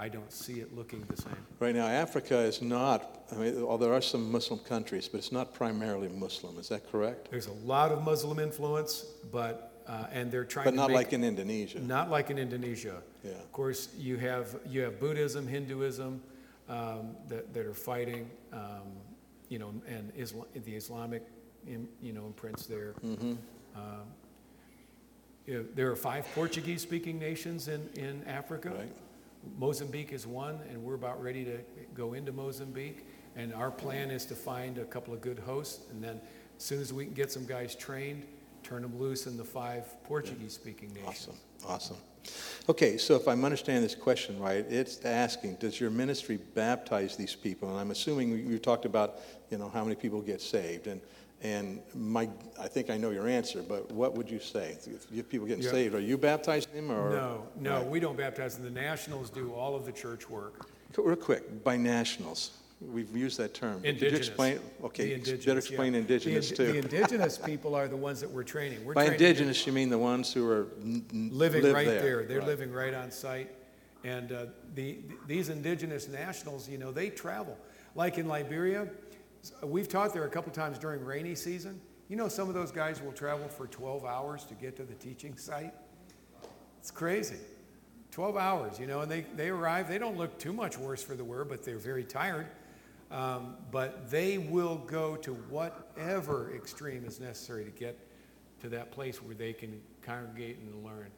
[0.00, 1.36] I don't see it looking the same.
[1.58, 5.32] Right now, Africa is not, I mean, well, there are some Muslim countries, but it's
[5.32, 6.56] not primarily Muslim.
[6.58, 7.30] Is that correct?
[7.30, 10.96] There's a lot of Muslim influence, but, uh, and they're trying But to not make,
[10.96, 11.80] like in Indonesia.
[11.80, 13.02] Not like in Indonesia.
[13.24, 13.32] Yeah.
[13.32, 16.22] Of course, you have you have Buddhism, Hinduism
[16.68, 18.86] um, that that are fighting, um,
[19.48, 21.26] you know, and Islam, the Islamic,
[21.66, 22.94] you know, imprints there.
[23.04, 23.34] Mm-hmm.
[23.74, 24.06] Um,
[25.74, 28.70] there are five Portuguese-speaking nations in in Africa.
[28.70, 28.92] Right.
[29.58, 31.58] Mozambique is one, and we're about ready to
[31.94, 33.06] go into Mozambique.
[33.36, 36.20] And our plan is to find a couple of good hosts, and then
[36.56, 38.24] as soon as we can get some guys trained,
[38.64, 41.28] turn them loose in the five Portuguese-speaking nations.
[41.64, 41.96] Awesome, awesome.
[42.68, 47.34] Okay, so if I'm understanding this question right, it's asking, does your ministry baptize these
[47.34, 47.70] people?
[47.70, 49.20] And I'm assuming you you talked about,
[49.50, 50.88] you know, how many people get saved.
[50.88, 51.00] And,
[51.42, 54.76] and my, I think I know your answer, but what would you say?
[54.86, 55.70] If have people getting Yeah.
[55.70, 57.10] saved, are you baptizing them or?
[57.10, 58.64] No, no, we don't baptize them.
[58.64, 60.66] The nationals do all of the church work.
[60.96, 62.50] Real quick, by nationals.
[62.80, 63.76] We've used that term.
[63.82, 64.28] Could you Indigenous.
[64.28, 64.60] explain?
[64.80, 66.00] The Okay, indigenous, better explain yeah.
[66.00, 66.72] indigenous the, too.
[66.72, 68.84] The indigenous people are the ones that we're training.
[68.84, 71.86] We're By training indigenous, you mean the ones who are n- n- living live right
[71.86, 72.22] there.
[72.24, 72.46] They're Right.
[72.46, 73.50] living right on site.
[74.04, 74.46] And uh,
[74.76, 77.58] the, these indigenous nationals, you know, they travel.
[77.96, 78.86] Like in Liberia,
[79.62, 81.80] we've taught there a couple times during rainy season.
[82.08, 84.94] You know, some of those guys will travel for 12 hours to get to the
[84.94, 85.74] teaching site.
[86.80, 87.36] It's crazy.
[88.10, 89.88] 12 hours, you know, and they, they arrive.
[89.88, 92.46] They don't look too much worse for the wear, but they're very tired.
[93.10, 97.98] Um, but they will go to whatever extreme is necessary to get
[98.60, 101.10] to that place where they can congregate and learn.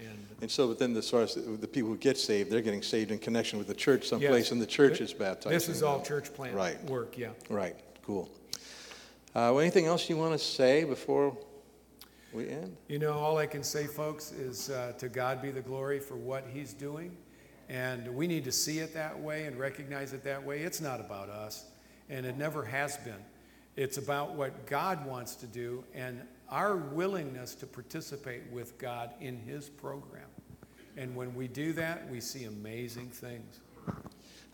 [0.00, 3.18] And And so within the source, the people who get saved, they're getting saved in
[3.18, 4.50] connection with the church someplace, Yes.
[4.52, 5.54] and the church is baptized.
[5.54, 6.82] this is all church plant Right.
[6.84, 7.30] work, yeah.
[7.48, 8.28] Right, cool.
[9.34, 11.36] Uh, well, anything else you want to say before
[12.32, 12.76] we end?
[12.88, 16.16] You know, all I can say, folks, is uh, to God be the glory for
[16.16, 17.16] what He's doing.
[17.68, 20.60] And we need to see it that way and recognize it that way.
[20.60, 21.64] It's not about us,
[22.08, 23.22] and it never has been.
[23.74, 29.38] It's about what God wants to do and our willingness to participate with God in
[29.38, 30.28] His program.
[30.96, 33.60] And when we do that, we see amazing things.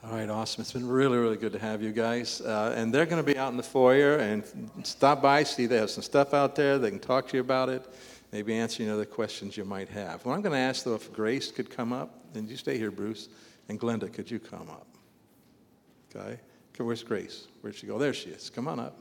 [0.05, 0.63] All right, awesome.
[0.63, 2.41] It's been really, really good to have you guys.
[2.41, 4.43] Uh, and they're going to be out in the foyer and
[4.83, 6.77] stop by, see they have some stuff out there.
[6.79, 7.87] They can talk to you about it,
[8.33, 10.25] maybe answer any other questions you might have.
[10.25, 12.19] Well, I'm going to ask, though, if Grace could come up.
[12.35, 13.29] And you stay here, Bruce.
[13.69, 14.87] And Glenda, could you come up?
[16.15, 16.41] Okay.
[16.75, 17.47] Okay, Where's Grace?
[17.61, 17.99] Where'd she go?
[17.99, 18.51] There she is.
[18.51, 18.99] Come on up.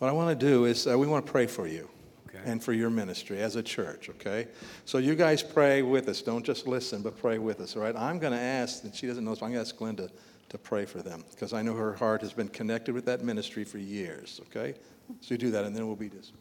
[0.00, 1.86] What I want to do is uh, we want to pray for you
[2.26, 2.38] Okay.
[2.46, 4.48] and for your ministry as a church, okay?
[4.86, 6.22] So you guys pray with us.
[6.22, 7.94] Don't just listen, but pray with us, all right?
[7.94, 10.10] I'm going to ask, and she doesn't know this, but I'm going to ask Glenda
[10.48, 13.62] to pray for them because I know her heart has been connected with that ministry
[13.62, 14.74] for years, okay?
[15.20, 16.36] So you do that, and then we'll be dismissed.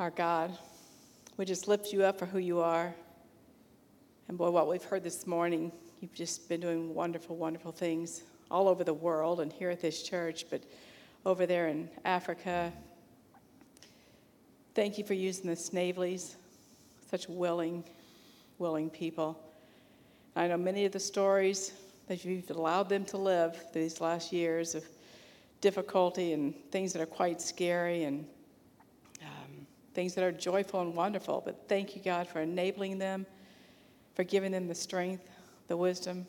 [0.00, 0.58] Our God,
[1.36, 2.96] we just lift you up for who you are.
[4.26, 5.70] And boy, what we've heard this morning,
[6.04, 10.02] you've just been doing wonderful, wonderful things all over the world and here at this
[10.02, 10.62] church, but
[11.24, 12.70] over there in Africa.
[14.74, 16.34] Thank you for using the Snaveleys,
[17.10, 17.82] such willing,
[18.58, 19.40] willing people.
[20.36, 21.72] I know many of the stories
[22.06, 24.84] that you've allowed them to live these last years of
[25.62, 28.26] difficulty and things that are quite scary and
[29.22, 31.40] um, things that are joyful and wonderful.
[31.42, 33.24] But thank you, God, for enabling them,
[34.14, 35.30] for giving them the strength,
[35.66, 36.26] the wisdom,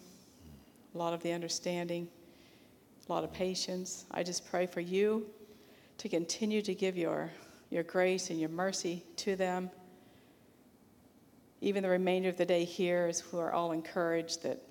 [0.93, 2.07] a lot of the understanding,
[3.07, 4.05] a lot of patience.
[4.11, 5.25] I just pray for you
[5.97, 7.31] to continue to give your,
[7.69, 9.69] your grace and your mercy to them.
[11.61, 14.61] Even the remainder of the day here, as we are all encouraged that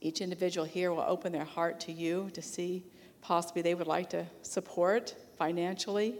[0.00, 2.84] each individual here will open their heart to you to see
[3.20, 6.16] possibly they would like to support financially,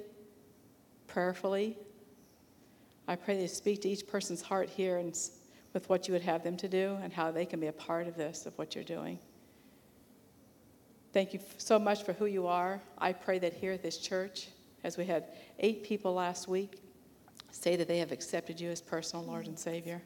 [1.08, 1.76] prayerfully.
[3.08, 5.16] I pray that you speak to each person's heart here and
[5.72, 8.06] with what you would have them to do and how they can be a part
[8.06, 9.18] of this, of what you're doing.
[11.12, 12.80] Thank you so much for who you are.
[12.98, 14.48] I pray that here at this church,
[14.84, 15.24] as we had
[15.58, 16.82] eight people last week
[17.50, 20.02] say that they have accepted you as personal Lord and Savior.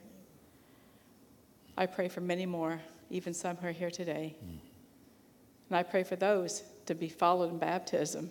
[1.79, 4.35] I pray for many more, even some who are here today.
[4.41, 8.31] And I pray for those to be followed in baptism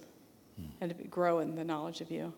[0.81, 2.33] and to grow in the knowledge of you.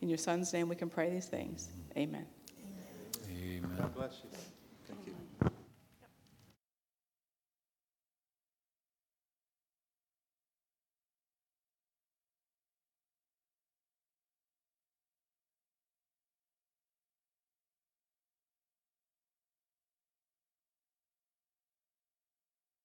[0.00, 1.68] In your son's name, we can pray these things.
[1.96, 2.26] Amen.
[3.46, 3.70] Amen.
[3.78, 4.30] God bless you.
[4.88, 5.14] Thank you.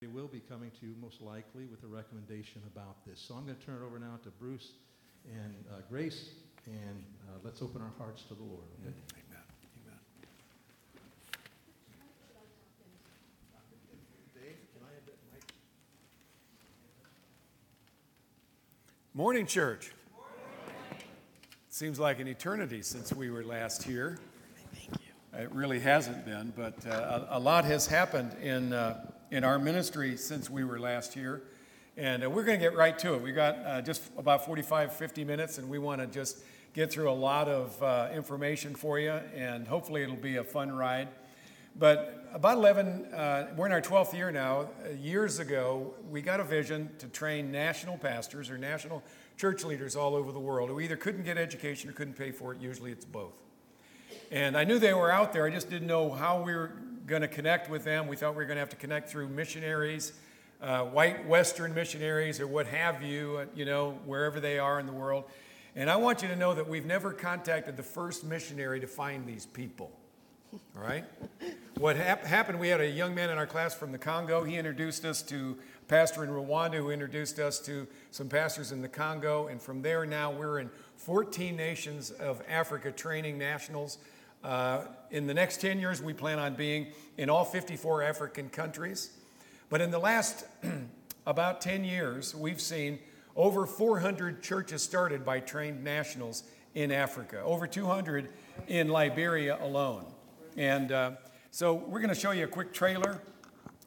[0.00, 3.24] They will be coming to you most likely with a recommendation about this.
[3.26, 4.68] So I'm going to turn it over now to Bruce
[5.32, 6.30] and uh, Grace,
[6.66, 8.66] and uh, let's open our hearts to the Lord.
[8.84, 9.31] okay?
[19.14, 19.92] Morning, church.
[20.92, 21.04] It
[21.68, 24.18] seems like an eternity since we were last here.
[25.38, 29.58] It really hasn't been, but uh, a, a lot has happened in, uh, in our
[29.58, 31.42] ministry since we were last here.
[31.98, 33.20] And uh, we're going to get right to it.
[33.20, 36.38] We've got uh, just about 45, 50 minutes, and we want to just
[36.72, 40.72] get through a lot of uh, information for you, and hopefully it'll be a fun
[40.72, 41.08] ride.
[41.78, 44.68] But about 11, uh, we're in our 12th year now.
[44.98, 49.02] Years ago, we got a vision to train national pastors or national
[49.36, 52.52] church leaders all over the world who either couldn't get education or couldn't pay for
[52.52, 52.60] it.
[52.60, 53.34] Usually it's both.
[54.30, 55.46] And I knew they were out there.
[55.46, 56.72] I just didn't know how we were
[57.06, 58.06] going to connect with them.
[58.08, 60.12] We thought we were going to have to connect through missionaries,
[60.62, 64.86] uh, white Western missionaries, or what have you, uh, you know, wherever they are in
[64.86, 65.24] the world.
[65.76, 69.26] And I want you to know that we've never contacted the first missionary to find
[69.26, 69.90] these people.
[70.74, 71.04] Right?
[71.78, 74.44] What hap- happened, we had a young man in our class from the Congo.
[74.44, 78.82] He introduced us to a pastor in Rwanda who introduced us to some pastors in
[78.82, 79.46] the Congo.
[79.46, 83.98] And from there, now we're in 14 nations of Africa training nationals.
[84.44, 89.10] Uh, in the next 10 years, we plan on being in all 54 African countries.
[89.70, 90.44] But in the last
[91.26, 92.98] about 10 years, we've seen
[93.36, 96.42] over 400 churches started by trained nationals
[96.74, 98.28] in Africa, over 200
[98.68, 100.04] in Liberia alone.
[100.56, 101.12] And uh,
[101.50, 103.20] so we're going to show you a quick trailer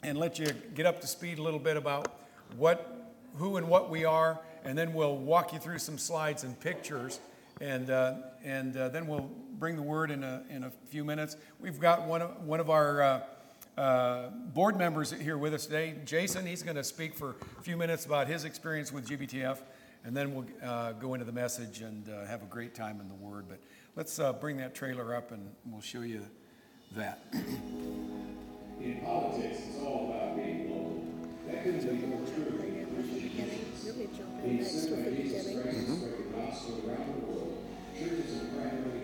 [0.01, 2.19] and let you get up to speed a little bit about
[2.57, 6.59] what, who and what we are, and then we'll walk you through some slides and
[6.59, 7.19] pictures,
[7.61, 11.37] and, uh, and uh, then we'll bring the word in a, in a few minutes.
[11.59, 13.21] We've got one of, one of our uh,
[13.77, 16.47] uh, board members here with us today, Jason.
[16.47, 19.59] He's going to speak for a few minutes about his experience with GBTF,
[20.03, 23.07] and then we'll uh, go into the message and uh, have a great time in
[23.07, 23.45] the Word.
[23.47, 23.59] But
[23.95, 26.25] let's uh, bring that trailer up, and we'll show you
[26.95, 27.19] that.
[27.33, 31.03] In politics, it's all about being local.
[31.47, 33.83] That couldn't be more true in Christian missions.
[34.43, 37.65] Being sent Jesus Christ to spread the gospel around the world,
[37.97, 38.94] churches have primarily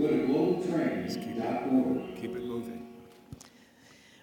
[0.00, 2.16] Go to globaltraining.org.
[2.16, 2.88] Keep it moving.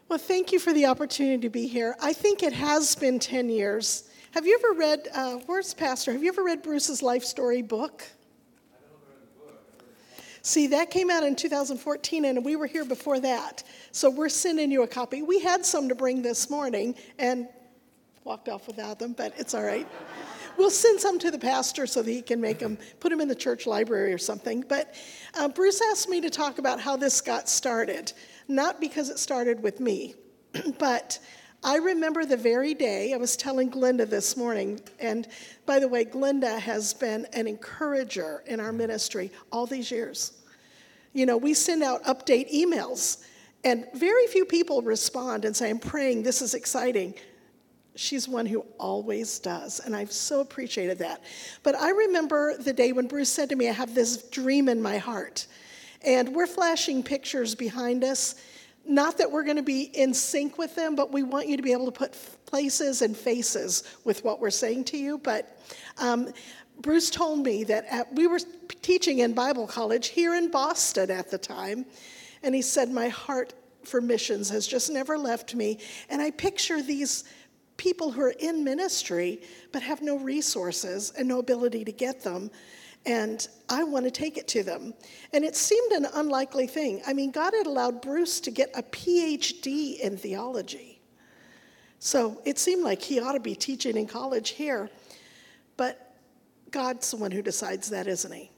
[0.10, 1.96] Well, thank you for the opportunity to be here.
[2.02, 4.10] I think it has been 10 years.
[4.32, 6.14] Have you ever read, uh, where's Pastor?
[6.14, 8.04] Have you ever read Bruce's life story book?
[10.42, 13.64] See, that came out in 2014, and we were here before that.
[13.92, 15.22] So we're sending you a copy.
[15.22, 17.48] We had some to bring this morning and
[18.24, 19.88] walked off without them, but it's all right.
[20.58, 23.28] We'll send some to the pastor so that he can make them, put them in
[23.28, 24.66] the church library or something.
[24.68, 24.96] But
[25.36, 28.12] uh, Bruce asked me to talk about how this got started,
[28.48, 30.16] not because it started with me,
[30.80, 31.20] but
[31.64, 35.28] I remember the very day I was telling Glenda this morning, and
[35.66, 40.34] by the way, Glenda has been an encourager in our ministry all these years.
[41.14, 43.24] You know, we send out update emails,
[43.64, 47.16] and very few people respond and say, I'm praying, this is exciting.
[47.98, 51.24] She's one who always does, and I've so appreciated that.
[51.64, 54.82] But I remember the day when Bruce said to me, I have this dream in
[54.82, 55.48] my heart.
[56.04, 58.36] And we're flashing pictures behind us.
[58.86, 61.64] Not that we're going to be in sync with them, but we want you to
[61.64, 65.18] be able to put places and faces with what we're saying to you.
[65.18, 65.60] But
[65.98, 66.32] um,
[66.80, 68.40] Bruce told me that at, we were
[68.82, 71.86] teaching in Bible college here in Boston at the time,
[72.44, 75.80] and he said, My heart for missions has just never left me.
[76.10, 77.24] And I picture these
[77.78, 82.52] people who are in ministry but have no resources and no ability to get them.
[83.06, 84.94] And I want to take it to them.
[85.32, 87.02] And it seemed an unlikely thing.
[87.08, 91.00] I mean, God had allowed Bruce to get a PhD in theology.
[92.00, 94.90] So it seemed like he ought to be teaching in college here.
[95.78, 96.16] But
[96.72, 98.52] God's the one who decides that, isn't he?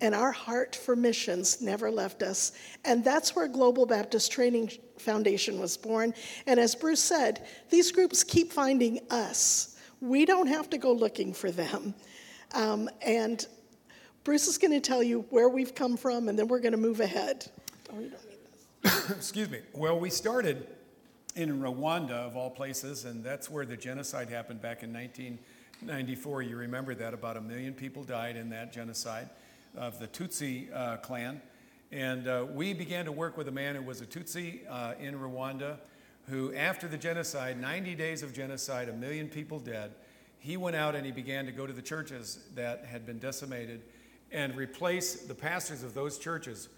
[0.00, 2.52] And our heart for missions never left us.
[2.84, 6.14] And that's where Global Baptist Training Foundation was born.
[6.46, 9.76] And as Bruce said, these groups keep finding us.
[10.00, 11.94] We don't have to go looking for them.
[12.54, 13.46] Um, and
[14.24, 16.78] Bruce is going to tell you where we've come from, and then we're going to
[16.78, 17.46] move ahead.
[17.92, 18.38] Oh, you don't need
[18.82, 19.10] this.
[19.10, 19.60] Excuse me.
[19.72, 20.66] Well, we started
[21.36, 26.42] in Rwanda, of all places, and that's where the genocide happened back in 1994.
[26.42, 29.28] You remember that about a million people died in that genocide
[29.76, 31.40] of the Tutsi uh, clan.
[31.92, 35.14] And uh, we began to work with a man who was a Tutsi uh, in
[35.14, 35.78] Rwanda,
[36.28, 39.92] who, after the genocide, 90 days of genocide, a million people dead,
[40.38, 43.82] he went out and he began to go to the churches that had been decimated
[44.32, 46.68] and replace the pastors of those churches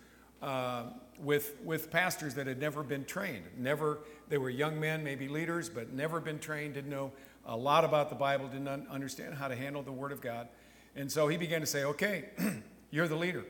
[0.42, 0.84] uh,
[1.18, 3.44] with, with pastors that had never been trained.
[3.56, 7.12] Never, they were young men, maybe leaders, but never been trained, didn't know
[7.46, 10.48] a lot about the Bible, didn't understand how to handle the Word of God.
[10.94, 12.26] And so he began to say, okay,
[12.90, 13.44] You're the leader.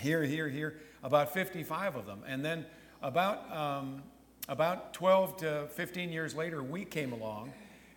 [0.00, 0.76] Here, here, here.
[1.02, 2.22] About 55 of them.
[2.26, 2.66] And then
[3.02, 4.02] about, um,
[4.48, 7.52] about 12 to 15 years later, we came along.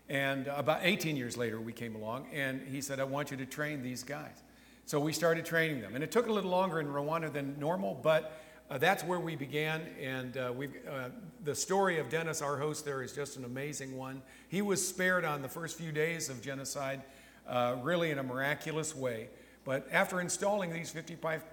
[0.10, 2.28] And about 18 years later, we came along.
[2.34, 4.44] And he said, I want you to train these guys.
[4.86, 5.96] So we started training them.
[5.96, 8.38] And it took a little longer in Rwanda than normal, but
[8.70, 9.82] uh, that's where we began.
[10.02, 11.10] And uh, we uh,
[11.44, 14.22] the story of Dennis, our host there, is just an amazing one.
[14.50, 17.04] He was spared on the first few days of genocide,
[17.48, 19.30] uh, really in a miraculous way.
[19.64, 21.44] But after installing these 55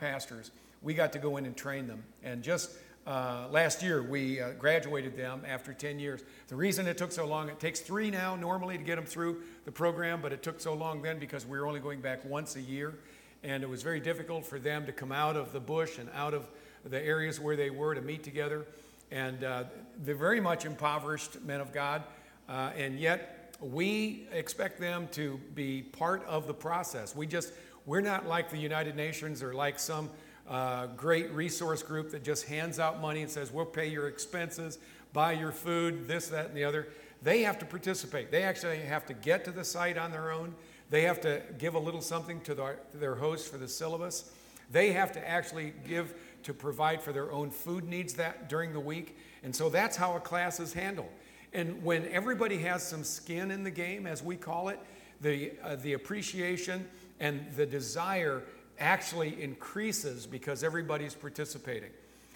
[0.00, 0.50] pastors,
[0.82, 2.04] we got to go in and train them.
[2.22, 2.70] And just
[3.06, 6.22] uh, last year, we uh, graduated them after 10 years.
[6.48, 9.42] The reason it took so long, it takes three now normally to get them through
[9.64, 12.56] the program, but it took so long then because we were only going back once
[12.56, 12.94] a year.
[13.42, 16.32] And it was very difficult for them to come out of the bush and out
[16.32, 16.46] of
[16.84, 18.66] the areas where they were to meet together.
[19.10, 19.64] And uh,
[20.02, 22.04] they're very much impoverished men of God.
[22.48, 27.16] Uh, and yet, we expect them to be part of the process.
[27.16, 27.52] We just,
[27.86, 30.10] we're not like the United Nations or like some
[30.48, 34.78] uh, great resource group that just hands out money and says, we'll pay your expenses,
[35.12, 36.88] buy your food, this, that, and the other.
[37.22, 38.30] They have to participate.
[38.30, 40.54] They actually have to get to the site on their own.
[40.90, 44.30] They have to give a little something to their, to their host for the syllabus.
[44.70, 48.80] They have to actually give to provide for their own food needs that during the
[48.80, 49.16] week.
[49.42, 51.08] And so that's how a class is handled.
[51.54, 54.80] And when everybody has some skin in the game, as we call it,
[55.20, 56.86] the, uh, the appreciation
[57.20, 58.42] and the desire
[58.80, 61.90] actually increases because everybody's participating.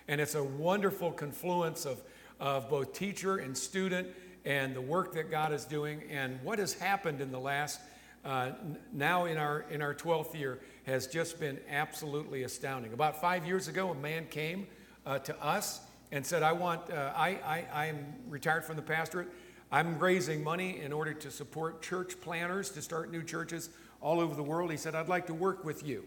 [0.06, 2.00] And it's a wonderful confluence of,
[2.38, 4.06] of both teacher and student
[4.44, 6.00] and the work that God is doing.
[6.08, 7.80] And what has happened in the last,
[8.24, 8.52] uh,
[8.92, 12.92] now in our, in our 12th year, has just been absolutely astounding.
[12.92, 14.68] About five years ago, a man came
[15.04, 15.80] uh, to us
[16.12, 19.28] and said, I want, uh, I, I, I'm retired from the pastorate.
[19.70, 24.34] I'm raising money in order to support church planners to start new churches all over
[24.34, 24.70] the world.
[24.70, 26.04] He said, I'd like to work with you.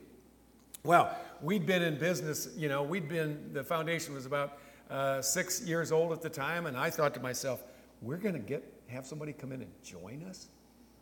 [0.83, 4.57] Well, we'd been in business, you know, we'd been, the foundation was about
[4.89, 7.63] uh, six years old at the time, and I thought to myself,
[8.01, 10.47] we're going to get, have somebody come in and join us?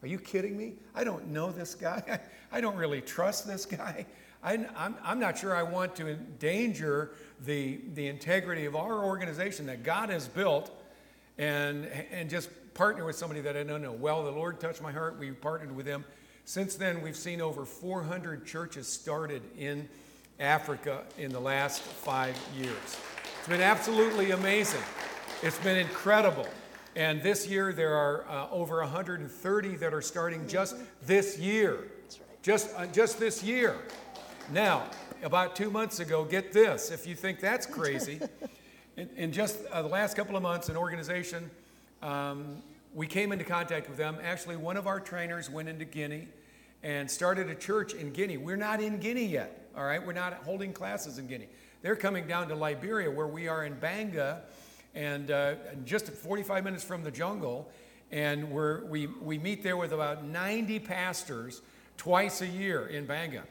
[0.01, 0.73] Are you kidding me?
[0.93, 2.19] I don't know this guy.
[2.51, 4.05] I don't really trust this guy.
[4.43, 7.11] I, I'm, I'm not sure I want to endanger
[7.45, 10.71] the, the integrity of our organization that God has built
[11.37, 13.91] and, and just partner with somebody that I don't know.
[13.91, 15.17] Well, the Lord touched my heart.
[15.19, 16.05] We partnered with them.
[16.45, 19.87] Since then, we've seen over 400 churches started in
[20.39, 22.97] Africa in the last five years.
[23.39, 24.81] It's been absolutely amazing.
[25.43, 26.47] It's been incredible.
[26.95, 30.75] And this year, there are uh, over 130 that are starting just
[31.05, 31.87] this year.
[32.41, 33.75] Just, uh, just this year.
[34.51, 34.89] Now,
[35.21, 38.19] about two months ago, get this, if you think that's crazy,
[38.97, 41.51] in, in just uh, the last couple of months, an organization,
[42.01, 42.63] um,
[42.95, 44.17] we came into contact with them.
[44.23, 46.27] Actually, one of our trainers went into Guinea
[46.81, 48.37] and started a church in Guinea.
[48.37, 50.03] We're not in Guinea yet, all right?
[50.03, 51.47] We're not holding classes in Guinea.
[51.83, 54.39] They're coming down to Liberia, where we are in Gbarnga,
[54.95, 57.69] and uh, just 45 minutes from the jungle.
[58.11, 61.61] And we're, we, we meet there with about 90 pastors
[61.97, 63.43] twice a year in Gbarnga.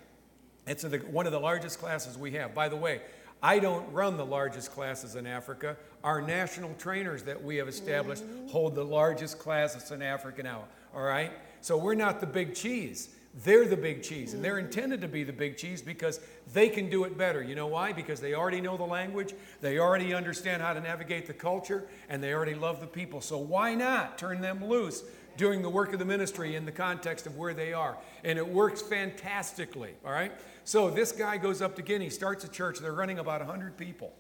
[0.69, 2.55] It's the, one of the largest classes we have.
[2.55, 3.01] By the way,
[3.43, 5.77] I don't run the largest classes in Africa.
[6.03, 8.49] Our national trainers that we have established mm-hmm.
[8.49, 10.65] hold the largest classes in Africa now.
[10.95, 11.33] All right?
[11.61, 13.11] So we're not the big cheese.
[13.45, 14.67] They're the big cheese, and they're mm-hmm.
[14.67, 16.19] intended to be the big cheese because
[16.53, 17.43] they can do it better.
[17.43, 17.93] You know why?
[17.93, 22.23] Because they already know the language, they already understand how to navigate the culture, and
[22.23, 23.21] they already love the people.
[23.21, 25.05] So why not turn them loose
[25.39, 27.97] doing the work of the ministry in the context of where they are?
[28.25, 30.33] And it works fantastically, all right?
[30.65, 32.81] So this guy goes up to Guinea, starts a church.
[32.81, 34.13] They're running about 100 people.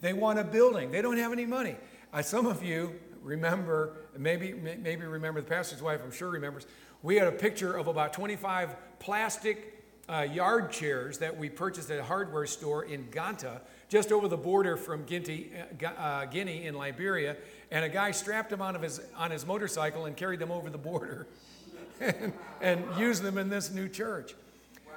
[0.00, 0.90] They want a building.
[0.90, 1.76] They don't have any money.
[2.12, 6.00] Uh, some of you remember, maybe maybe remember the pastor's wife.
[6.02, 6.66] I'm sure remembers.
[7.02, 9.78] We had a picture of about 25 plastic
[10.08, 14.36] uh, yard chairs that we purchased at a hardware store in Ganta, just over the
[14.36, 17.36] border from uh, uh, Guinea in Liberia.
[17.70, 20.78] And a guy strapped them on, his, on his motorcycle and carried them over the
[20.78, 21.26] border
[22.00, 24.34] and, and used them in this new church.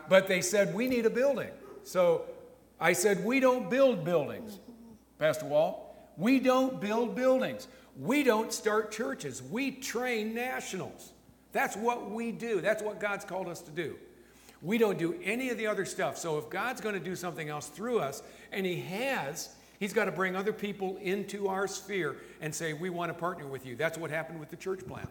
[0.07, 1.51] But they said, We need a building.
[1.83, 2.25] So
[2.79, 4.59] I said, We don't build buildings,
[5.19, 5.87] Pastor Wall.
[6.17, 7.67] We don't build buildings.
[7.99, 9.41] We don't start churches.
[9.41, 11.11] We train nationals.
[11.51, 12.61] That's what we do.
[12.61, 13.95] That's what God's called us to do.
[14.61, 16.17] We don't do any of the other stuff.
[16.17, 19.49] So if God's going to do something else through us, and He has,
[19.81, 23.47] He's got to bring other people into our sphere and say, We want to partner
[23.47, 23.75] with you.
[23.75, 25.07] That's what happened with the church plan.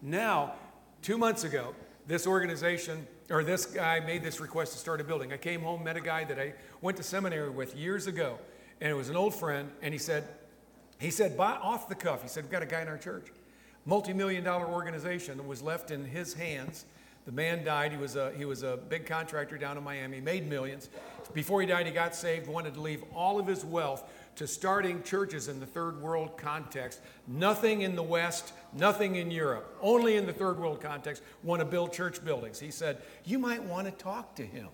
[0.00, 0.54] Now,
[1.02, 1.74] two months ago,
[2.06, 5.32] this organization or this guy made this request to start a building.
[5.32, 8.38] I came home, met a guy that I went to seminary with years ago,
[8.80, 10.22] and it was an old friend, and he said,
[11.00, 13.26] he said, by off the cuff, he said, We've got a guy in our church
[13.86, 16.84] multi-million dollar organization was left in his hands.
[17.30, 17.92] The man died.
[17.92, 20.88] He was a, he was a big contractor down in Miami, made millions.
[21.32, 24.02] Before he died, he got saved, wanted to leave all of his wealth
[24.34, 27.00] to starting churches in the third world context.
[27.28, 31.64] Nothing in the West, nothing in Europe, only in the third world context, want to
[31.64, 32.58] build church buildings.
[32.58, 34.66] He said, You might want to talk to him.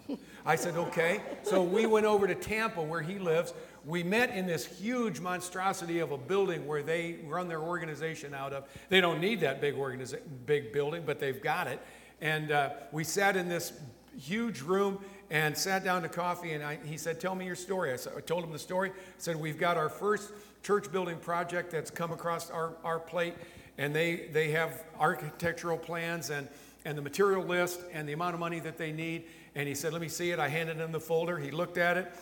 [0.47, 1.21] I said, Okay.
[1.43, 3.53] So we went over to Tampa, where he lives
[3.87, 8.53] we met in this huge monstrosity of a building where they run their organization out
[8.53, 8.65] of.
[8.89, 11.81] They don't need that big organiza- big building, but they've got it.
[12.21, 13.73] And uh, we sat in this
[14.19, 14.99] huge room
[15.31, 16.53] and sat down to coffee.
[16.53, 18.91] And I, he said, "Tell me your story." I, said, I told him the story.
[18.91, 23.35] I said, "We've got our first church building project that's come across our, our plate,
[23.79, 26.49] and they they have architectural plans and."
[26.87, 29.25] and the material list and the amount of money that they need.
[29.57, 30.39] And he said, Let me see it.
[30.39, 31.37] I handed him the folder.
[31.37, 32.13] He looked at it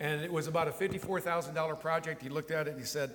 [0.00, 2.22] and it was about a $54,000 project.
[2.22, 3.14] He looked at it and he said,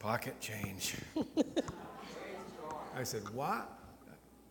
[0.00, 0.96] Pocket change.
[2.96, 3.70] I said, What?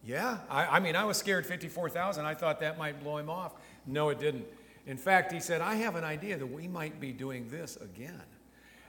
[0.05, 0.37] Yeah.
[0.49, 2.25] I, I mean, I was scared 54,000.
[2.25, 3.55] I thought that might blow him off.
[3.85, 4.45] No, it didn't.
[4.85, 8.21] In fact, he said, I have an idea that we might be doing this again.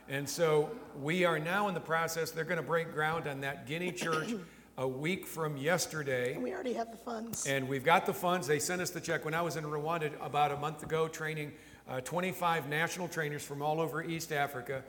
[0.09, 0.69] And so
[1.01, 2.31] we are now in the process.
[2.31, 4.35] They're going to break ground on that Guinea church
[4.77, 6.35] a week from yesterday.
[6.35, 7.47] And we already have the funds.
[7.47, 8.45] And we've got the funds.
[8.45, 9.25] They sent us the check.
[9.25, 11.51] When I was in Rwanda about a month ago training
[11.89, 14.83] uh, 25 national trainers from all over East Africa.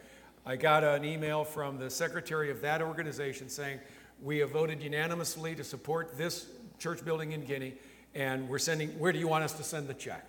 [0.44, 3.80] I got an email from the secretary of that organization saying,
[4.22, 6.46] We have voted unanimously to support this
[6.78, 7.74] church building in Guinea,
[8.14, 10.26] and we're sending, where do you want us to send the check?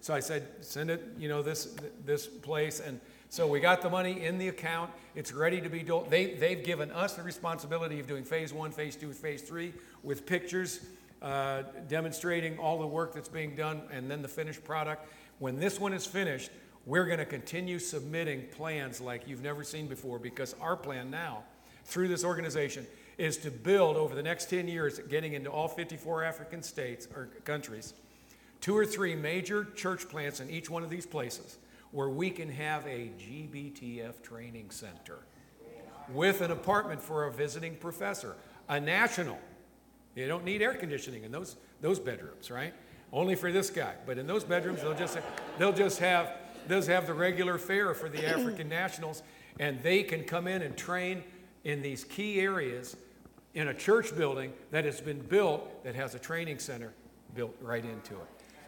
[0.00, 2.80] So I said, Send it, you know, this, this place.
[2.80, 4.90] And so we got the money in the account.
[5.14, 6.04] It's ready to be done.
[6.10, 9.72] They, they've given us the responsibility of doing phase one, phase two, phase three
[10.02, 10.80] with pictures
[11.22, 15.06] uh, demonstrating all the work that's being done and then the finished product.
[15.38, 16.50] When this one is finished,
[16.86, 21.44] we're going to continue submitting plans like you've never seen before because our plan now,
[21.84, 22.86] through this organization,
[23.20, 27.26] is to build over the next 10 years, getting into all 54 African states or
[27.44, 27.92] countries,
[28.60, 31.58] two or three major church plants in each one of these places
[31.90, 35.18] where we can have a GBTF training center
[36.12, 38.36] with an apartment for a visiting professor,
[38.68, 39.38] a national.
[40.14, 42.72] You don't need air conditioning in those, those bedrooms, right?
[43.12, 43.94] only for this guy.
[44.06, 45.18] But in those bedrooms, they'll just,
[45.58, 46.36] they'll just have,
[46.68, 49.22] they'll have the regular fare for the African nationals,
[49.58, 51.22] and they can come in and train
[51.64, 52.96] in these key areas
[53.54, 56.92] in a church building that has been built that has a training center
[57.34, 58.26] built right into it.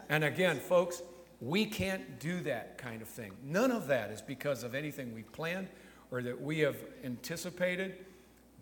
[0.09, 1.03] And again, folks,
[1.41, 3.33] we can't do that kind of thing.
[3.45, 5.68] None of that is because of anything we've planned
[6.11, 8.05] or that we have anticipated.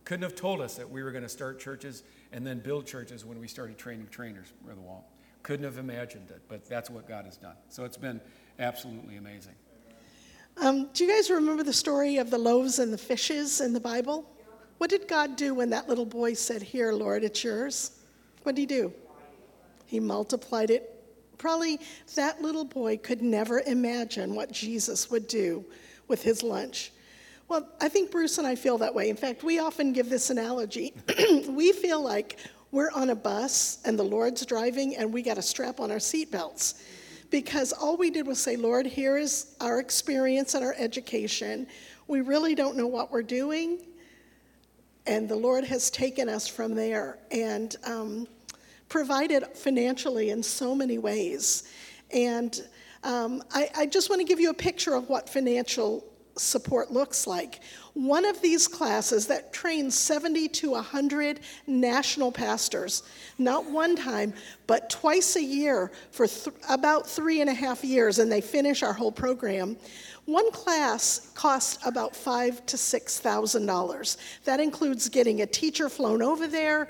[0.05, 3.25] Couldn't have told us that we were going to start churches and then build churches
[3.25, 5.05] when we started training trainers, Brother Walt.
[5.43, 7.57] Couldn't have imagined it, but that's what God has done.
[7.69, 8.21] So it's been
[8.59, 9.55] absolutely amazing.
[10.57, 13.81] Um, do you guys remember the story of the loaves and the fishes in the
[13.81, 14.29] Bible?
[14.81, 17.91] What did God do when that little boy said, Here, Lord, it's yours?
[18.45, 18.95] What did he do?
[19.85, 21.05] He multiplied it.
[21.37, 21.79] Probably
[22.15, 25.67] that little boy could never imagine what Jesus would do
[26.09, 26.93] with his lunch.
[27.47, 29.11] Well, I think Bruce and I feel that way.
[29.11, 30.95] In fact, we often give this analogy.
[31.51, 32.39] we feel like
[32.73, 35.99] we're on a bus and the Lord's driving and we got to strap on our
[35.99, 36.83] seatbelts.
[37.29, 41.67] Because all we did was say, Lord, here is our experience and our education.
[42.09, 43.83] We really don't know what we're doing.
[45.07, 48.29] And the Lord has taken us from there and um,
[48.89, 51.73] provided financially in so many ways.
[52.13, 52.61] And
[53.03, 56.05] um, I, I just want to give you a picture of what financial
[56.41, 57.61] support looks like.
[57.95, 63.03] One of these classes that trains 70 to 100 national pastors,
[63.39, 64.33] not one time,
[64.67, 68.83] but twice a year for th- about three and a half years, and they finish
[68.83, 69.77] our whole program.
[70.27, 74.17] One class costs about five to six thousand dollars.
[74.45, 76.89] That includes getting a teacher flown over there,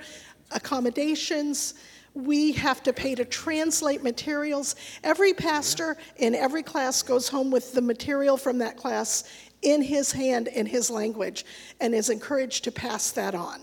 [0.50, 1.74] accommodations.
[2.14, 4.76] We have to pay to translate materials.
[5.04, 9.24] Every pastor in every class goes home with the material from that class
[9.62, 11.44] in his hand in his language
[11.80, 13.60] and is encouraged to pass that on.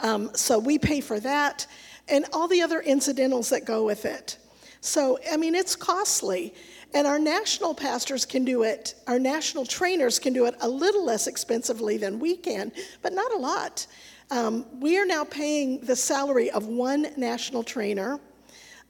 [0.00, 1.66] Um, so we pay for that
[2.08, 4.38] and all the other incidentals that go with it.
[4.80, 6.54] So, I mean, it's costly.
[6.94, 11.04] And our national pastors can do it, our national trainers can do it a little
[11.04, 12.72] less expensively than we can,
[13.02, 13.86] but not a lot.
[14.30, 18.18] Um, we are now paying the salary of one national trainer.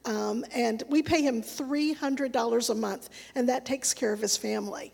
[0.07, 4.93] Um, and we pay him $300 a month, and that takes care of his family.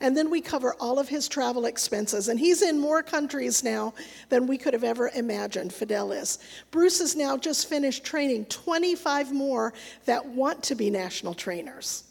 [0.00, 2.28] And then we cover all of his travel expenses.
[2.28, 3.94] And he's in more countries now
[4.30, 6.40] than we could have ever imagined, Fidel is.
[6.72, 9.72] Bruce has now just finished training 25 more
[10.06, 12.04] that want to be national trainers.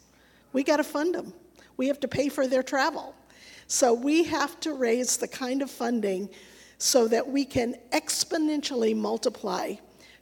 [0.54, 1.34] We got to fund them,
[1.76, 3.14] we have to pay for their travel.
[3.68, 6.30] So we have to raise the kind of funding
[6.82, 9.76] so that we can exponentially multiply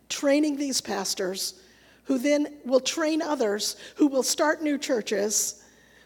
[0.10, 1.62] training these pastors
[2.04, 5.64] who then will train others who will start new churches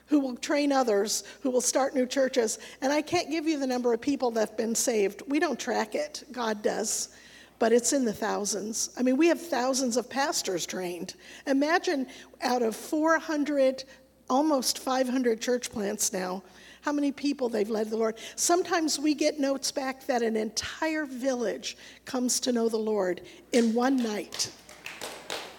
[0.07, 2.59] who will train others, who will start new churches.
[2.81, 5.23] And I can't give you the number of people that have been saved.
[5.27, 7.09] We don't track it, God does.
[7.57, 8.91] But it's in the thousands.
[8.95, 11.15] I mean, we have thousands of pastors trained.
[11.47, 12.05] Imagine
[12.41, 13.85] out of 400,
[14.29, 16.43] almost 500 church plants now,
[16.83, 18.15] how many people they've led the Lord.
[18.35, 23.21] Sometimes we get notes back that an entire village comes to know the Lord
[23.51, 24.51] in one night.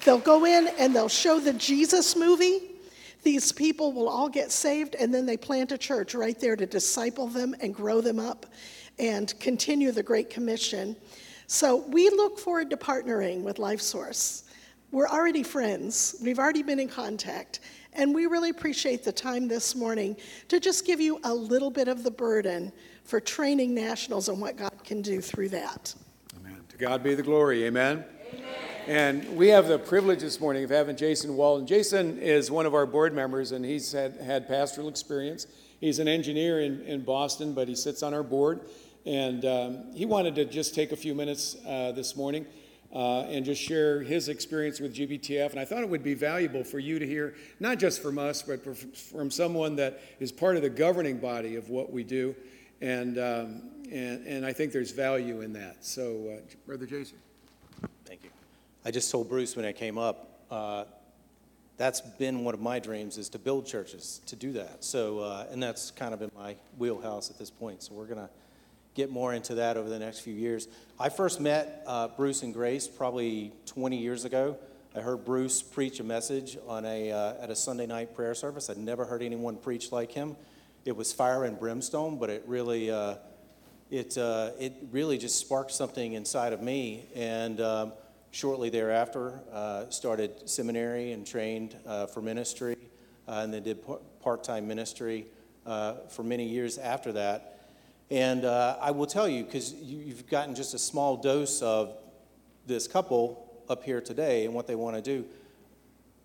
[0.04, 2.70] They'll go in and they'll show the Jesus movie
[3.24, 6.66] these people will all get saved, and then they plant a church right there to
[6.66, 8.44] disciple them and grow them up
[8.98, 10.94] and continue the Great Commission.
[11.46, 14.42] So we look forward to partnering with LifeSource.
[14.92, 17.60] We're already friends, we've already been in contact,
[17.94, 20.16] and we really appreciate the time this morning
[20.48, 22.72] to just give you a little bit of the burden
[23.04, 25.94] for training nationals and what God can do through that.
[26.40, 26.60] Amen.
[26.68, 27.64] To God be the glory.
[27.64, 28.04] Amen.
[28.86, 31.66] And we have the privilege this morning of having Jason Walton.
[31.66, 35.46] Jason is one of our board members, and he's had, had pastoral experience.
[35.80, 38.60] He's an engineer in, in Boston, but he sits on our board.
[39.06, 42.44] And um, he wanted to just take a few minutes uh, this morning
[42.94, 45.50] uh, and just share his experience with GBTF.
[45.50, 48.40] And I thought it would be valuable for you to hear, not just from us,
[48.42, 52.36] but from someone that is part of the governing body of what we do.
[52.80, 55.84] And, um, and, and I think there's value in that.
[55.84, 57.18] So, uh, Brother Jason.
[58.04, 58.30] Thank you.
[58.84, 60.84] I just told Bruce when I came up, uh,
[61.76, 64.84] that's been one of my dreams is to build churches, to do that.
[64.84, 67.82] So, uh, and that's kind of in my wheelhouse at this point.
[67.82, 68.30] So we're going to
[68.94, 70.68] get more into that over the next few years.
[70.98, 74.56] I first met uh, Bruce and Grace probably 20 years ago.
[74.94, 78.70] I heard Bruce preach a message on a, uh, at a Sunday night prayer service.
[78.70, 80.36] I'd never heard anyone preach like him.
[80.84, 83.16] It was fire and brimstone, but it really, uh,
[83.90, 87.08] it, uh, it really just sparked something inside of me.
[87.16, 87.92] And um,
[88.30, 92.76] shortly thereafter, uh, started seminary and trained uh, for ministry,
[93.26, 93.84] and then did
[94.20, 95.26] part time ministry
[95.64, 97.53] for many years after that.
[98.10, 101.96] And uh, I will tell you, because you, have gotten just a small dose of
[102.66, 105.24] this couple up here today and what they want to do,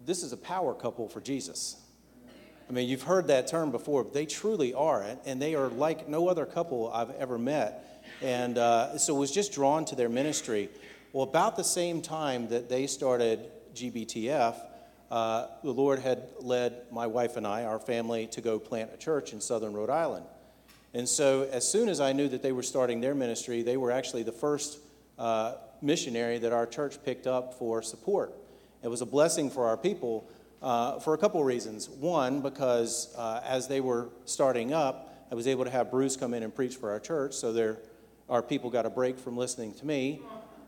[0.06, 1.78] this is a power couple for Jesus.
[2.70, 4.04] I mean, you've heard that term before.
[4.04, 8.04] They truly are, and they are like no other couple I've ever met.
[8.22, 10.70] And uh, so was just drawn to their ministry.
[11.12, 14.56] Well, about the same time that they started GBTF,
[15.10, 18.98] uh, the Lord had led my wife and I, our family, to go plant a
[18.98, 20.26] church in southern Rhode Island.
[20.94, 23.92] And so, as soon as I knew that they were starting their ministry, they were
[23.92, 24.80] actually the first
[25.18, 28.34] uh, missionary that our church picked up for support.
[28.84, 30.28] It was a blessing for our people
[30.62, 31.90] uh, for a couple reasons.
[31.90, 36.34] One, because uh, as they were starting up, I was able to have Bruce come
[36.34, 37.78] in and preach for our church, so
[38.30, 40.22] our people got a break from listening to me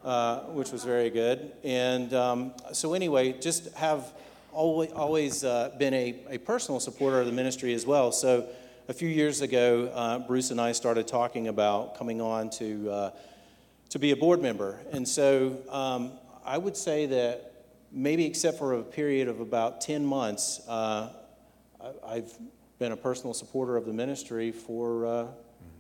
[0.04, 1.52] uh, which was very good.
[1.64, 4.12] And um, so, anyway, just have
[4.52, 8.12] always, always uh, been a, a personal supporter of the ministry as well.
[8.12, 8.48] So,
[8.88, 13.12] a few years ago, uh, Bruce and I started talking about coming on to, uh,
[13.90, 14.80] to be a board member.
[14.92, 16.14] And so um,
[16.44, 21.10] I would say that maybe except for a period of about 10 months, uh,
[22.06, 22.34] I've
[22.80, 25.28] been a personal supporter of the ministry for, uh,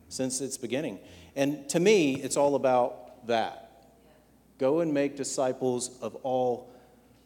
[0.10, 0.99] since its beginning.
[1.36, 3.88] And to me, it's all about that.
[4.58, 6.72] Go and make disciples of all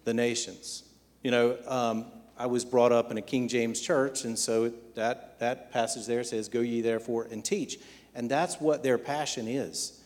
[0.05, 0.83] the nations.
[1.21, 2.05] You know, um,
[2.37, 6.23] I was brought up in a King James church, and so that, that passage there
[6.23, 7.79] says, Go ye therefore and teach.
[8.13, 10.01] And that's what their passion is.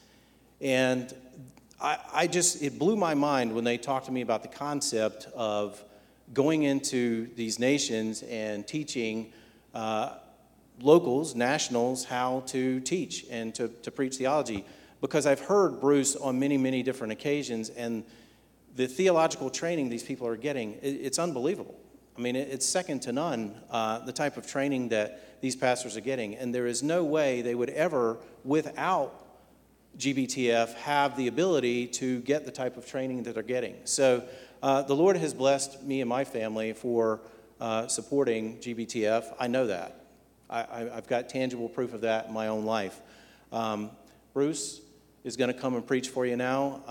[0.62, 1.14] And
[1.82, 5.28] I, I just, it blew my mind when they talked to me about the concept
[5.36, 5.84] of
[6.34, 9.32] going into these nations and teaching
[9.74, 10.16] uh,
[10.82, 14.66] locals, nationals, how to teach and to, to preach theology.
[15.02, 18.04] Because I've heard Bruce on many, many different occasions, and
[18.76, 21.79] the theological training these people are getting, it, it's unbelievable.
[22.20, 26.02] I mean, it's second to none, uh, the type of training that these pastors are
[26.02, 26.36] getting.
[26.36, 29.26] And there is no way they would ever, without
[29.98, 33.78] GBTF have the ability to get the type of training that they're getting.
[33.86, 34.26] So
[34.62, 37.22] uh, the Lord has blessed me and my family for
[37.62, 39.34] uh, supporting GBTF.
[39.40, 40.04] I know that.
[40.50, 43.00] I, I've got tangible proof of that in my own life.
[43.54, 43.92] Um,
[44.34, 44.82] Bruce
[45.24, 46.82] is going to come and preach for you now.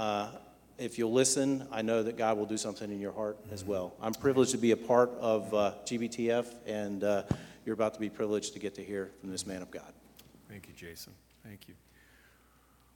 [0.79, 3.95] If you'll listen, I know that God will do something in your heart as well.
[4.01, 7.25] I'm privileged to be a part of uh, GBTF, and uh,
[7.67, 9.93] you're about to be privileged to get to hear from this man of God.
[10.49, 11.13] Thank you, Jason.
[11.45, 11.75] Thank you.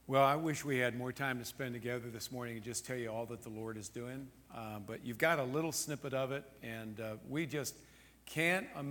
[0.06, 2.96] Well, I wish we had more time to spend together this morning and just tell
[2.96, 4.28] you all that the Lord is doing.
[4.54, 7.74] Uh, but you've got a little snippet of it, and uh, we just
[8.26, 8.90] can't imagine.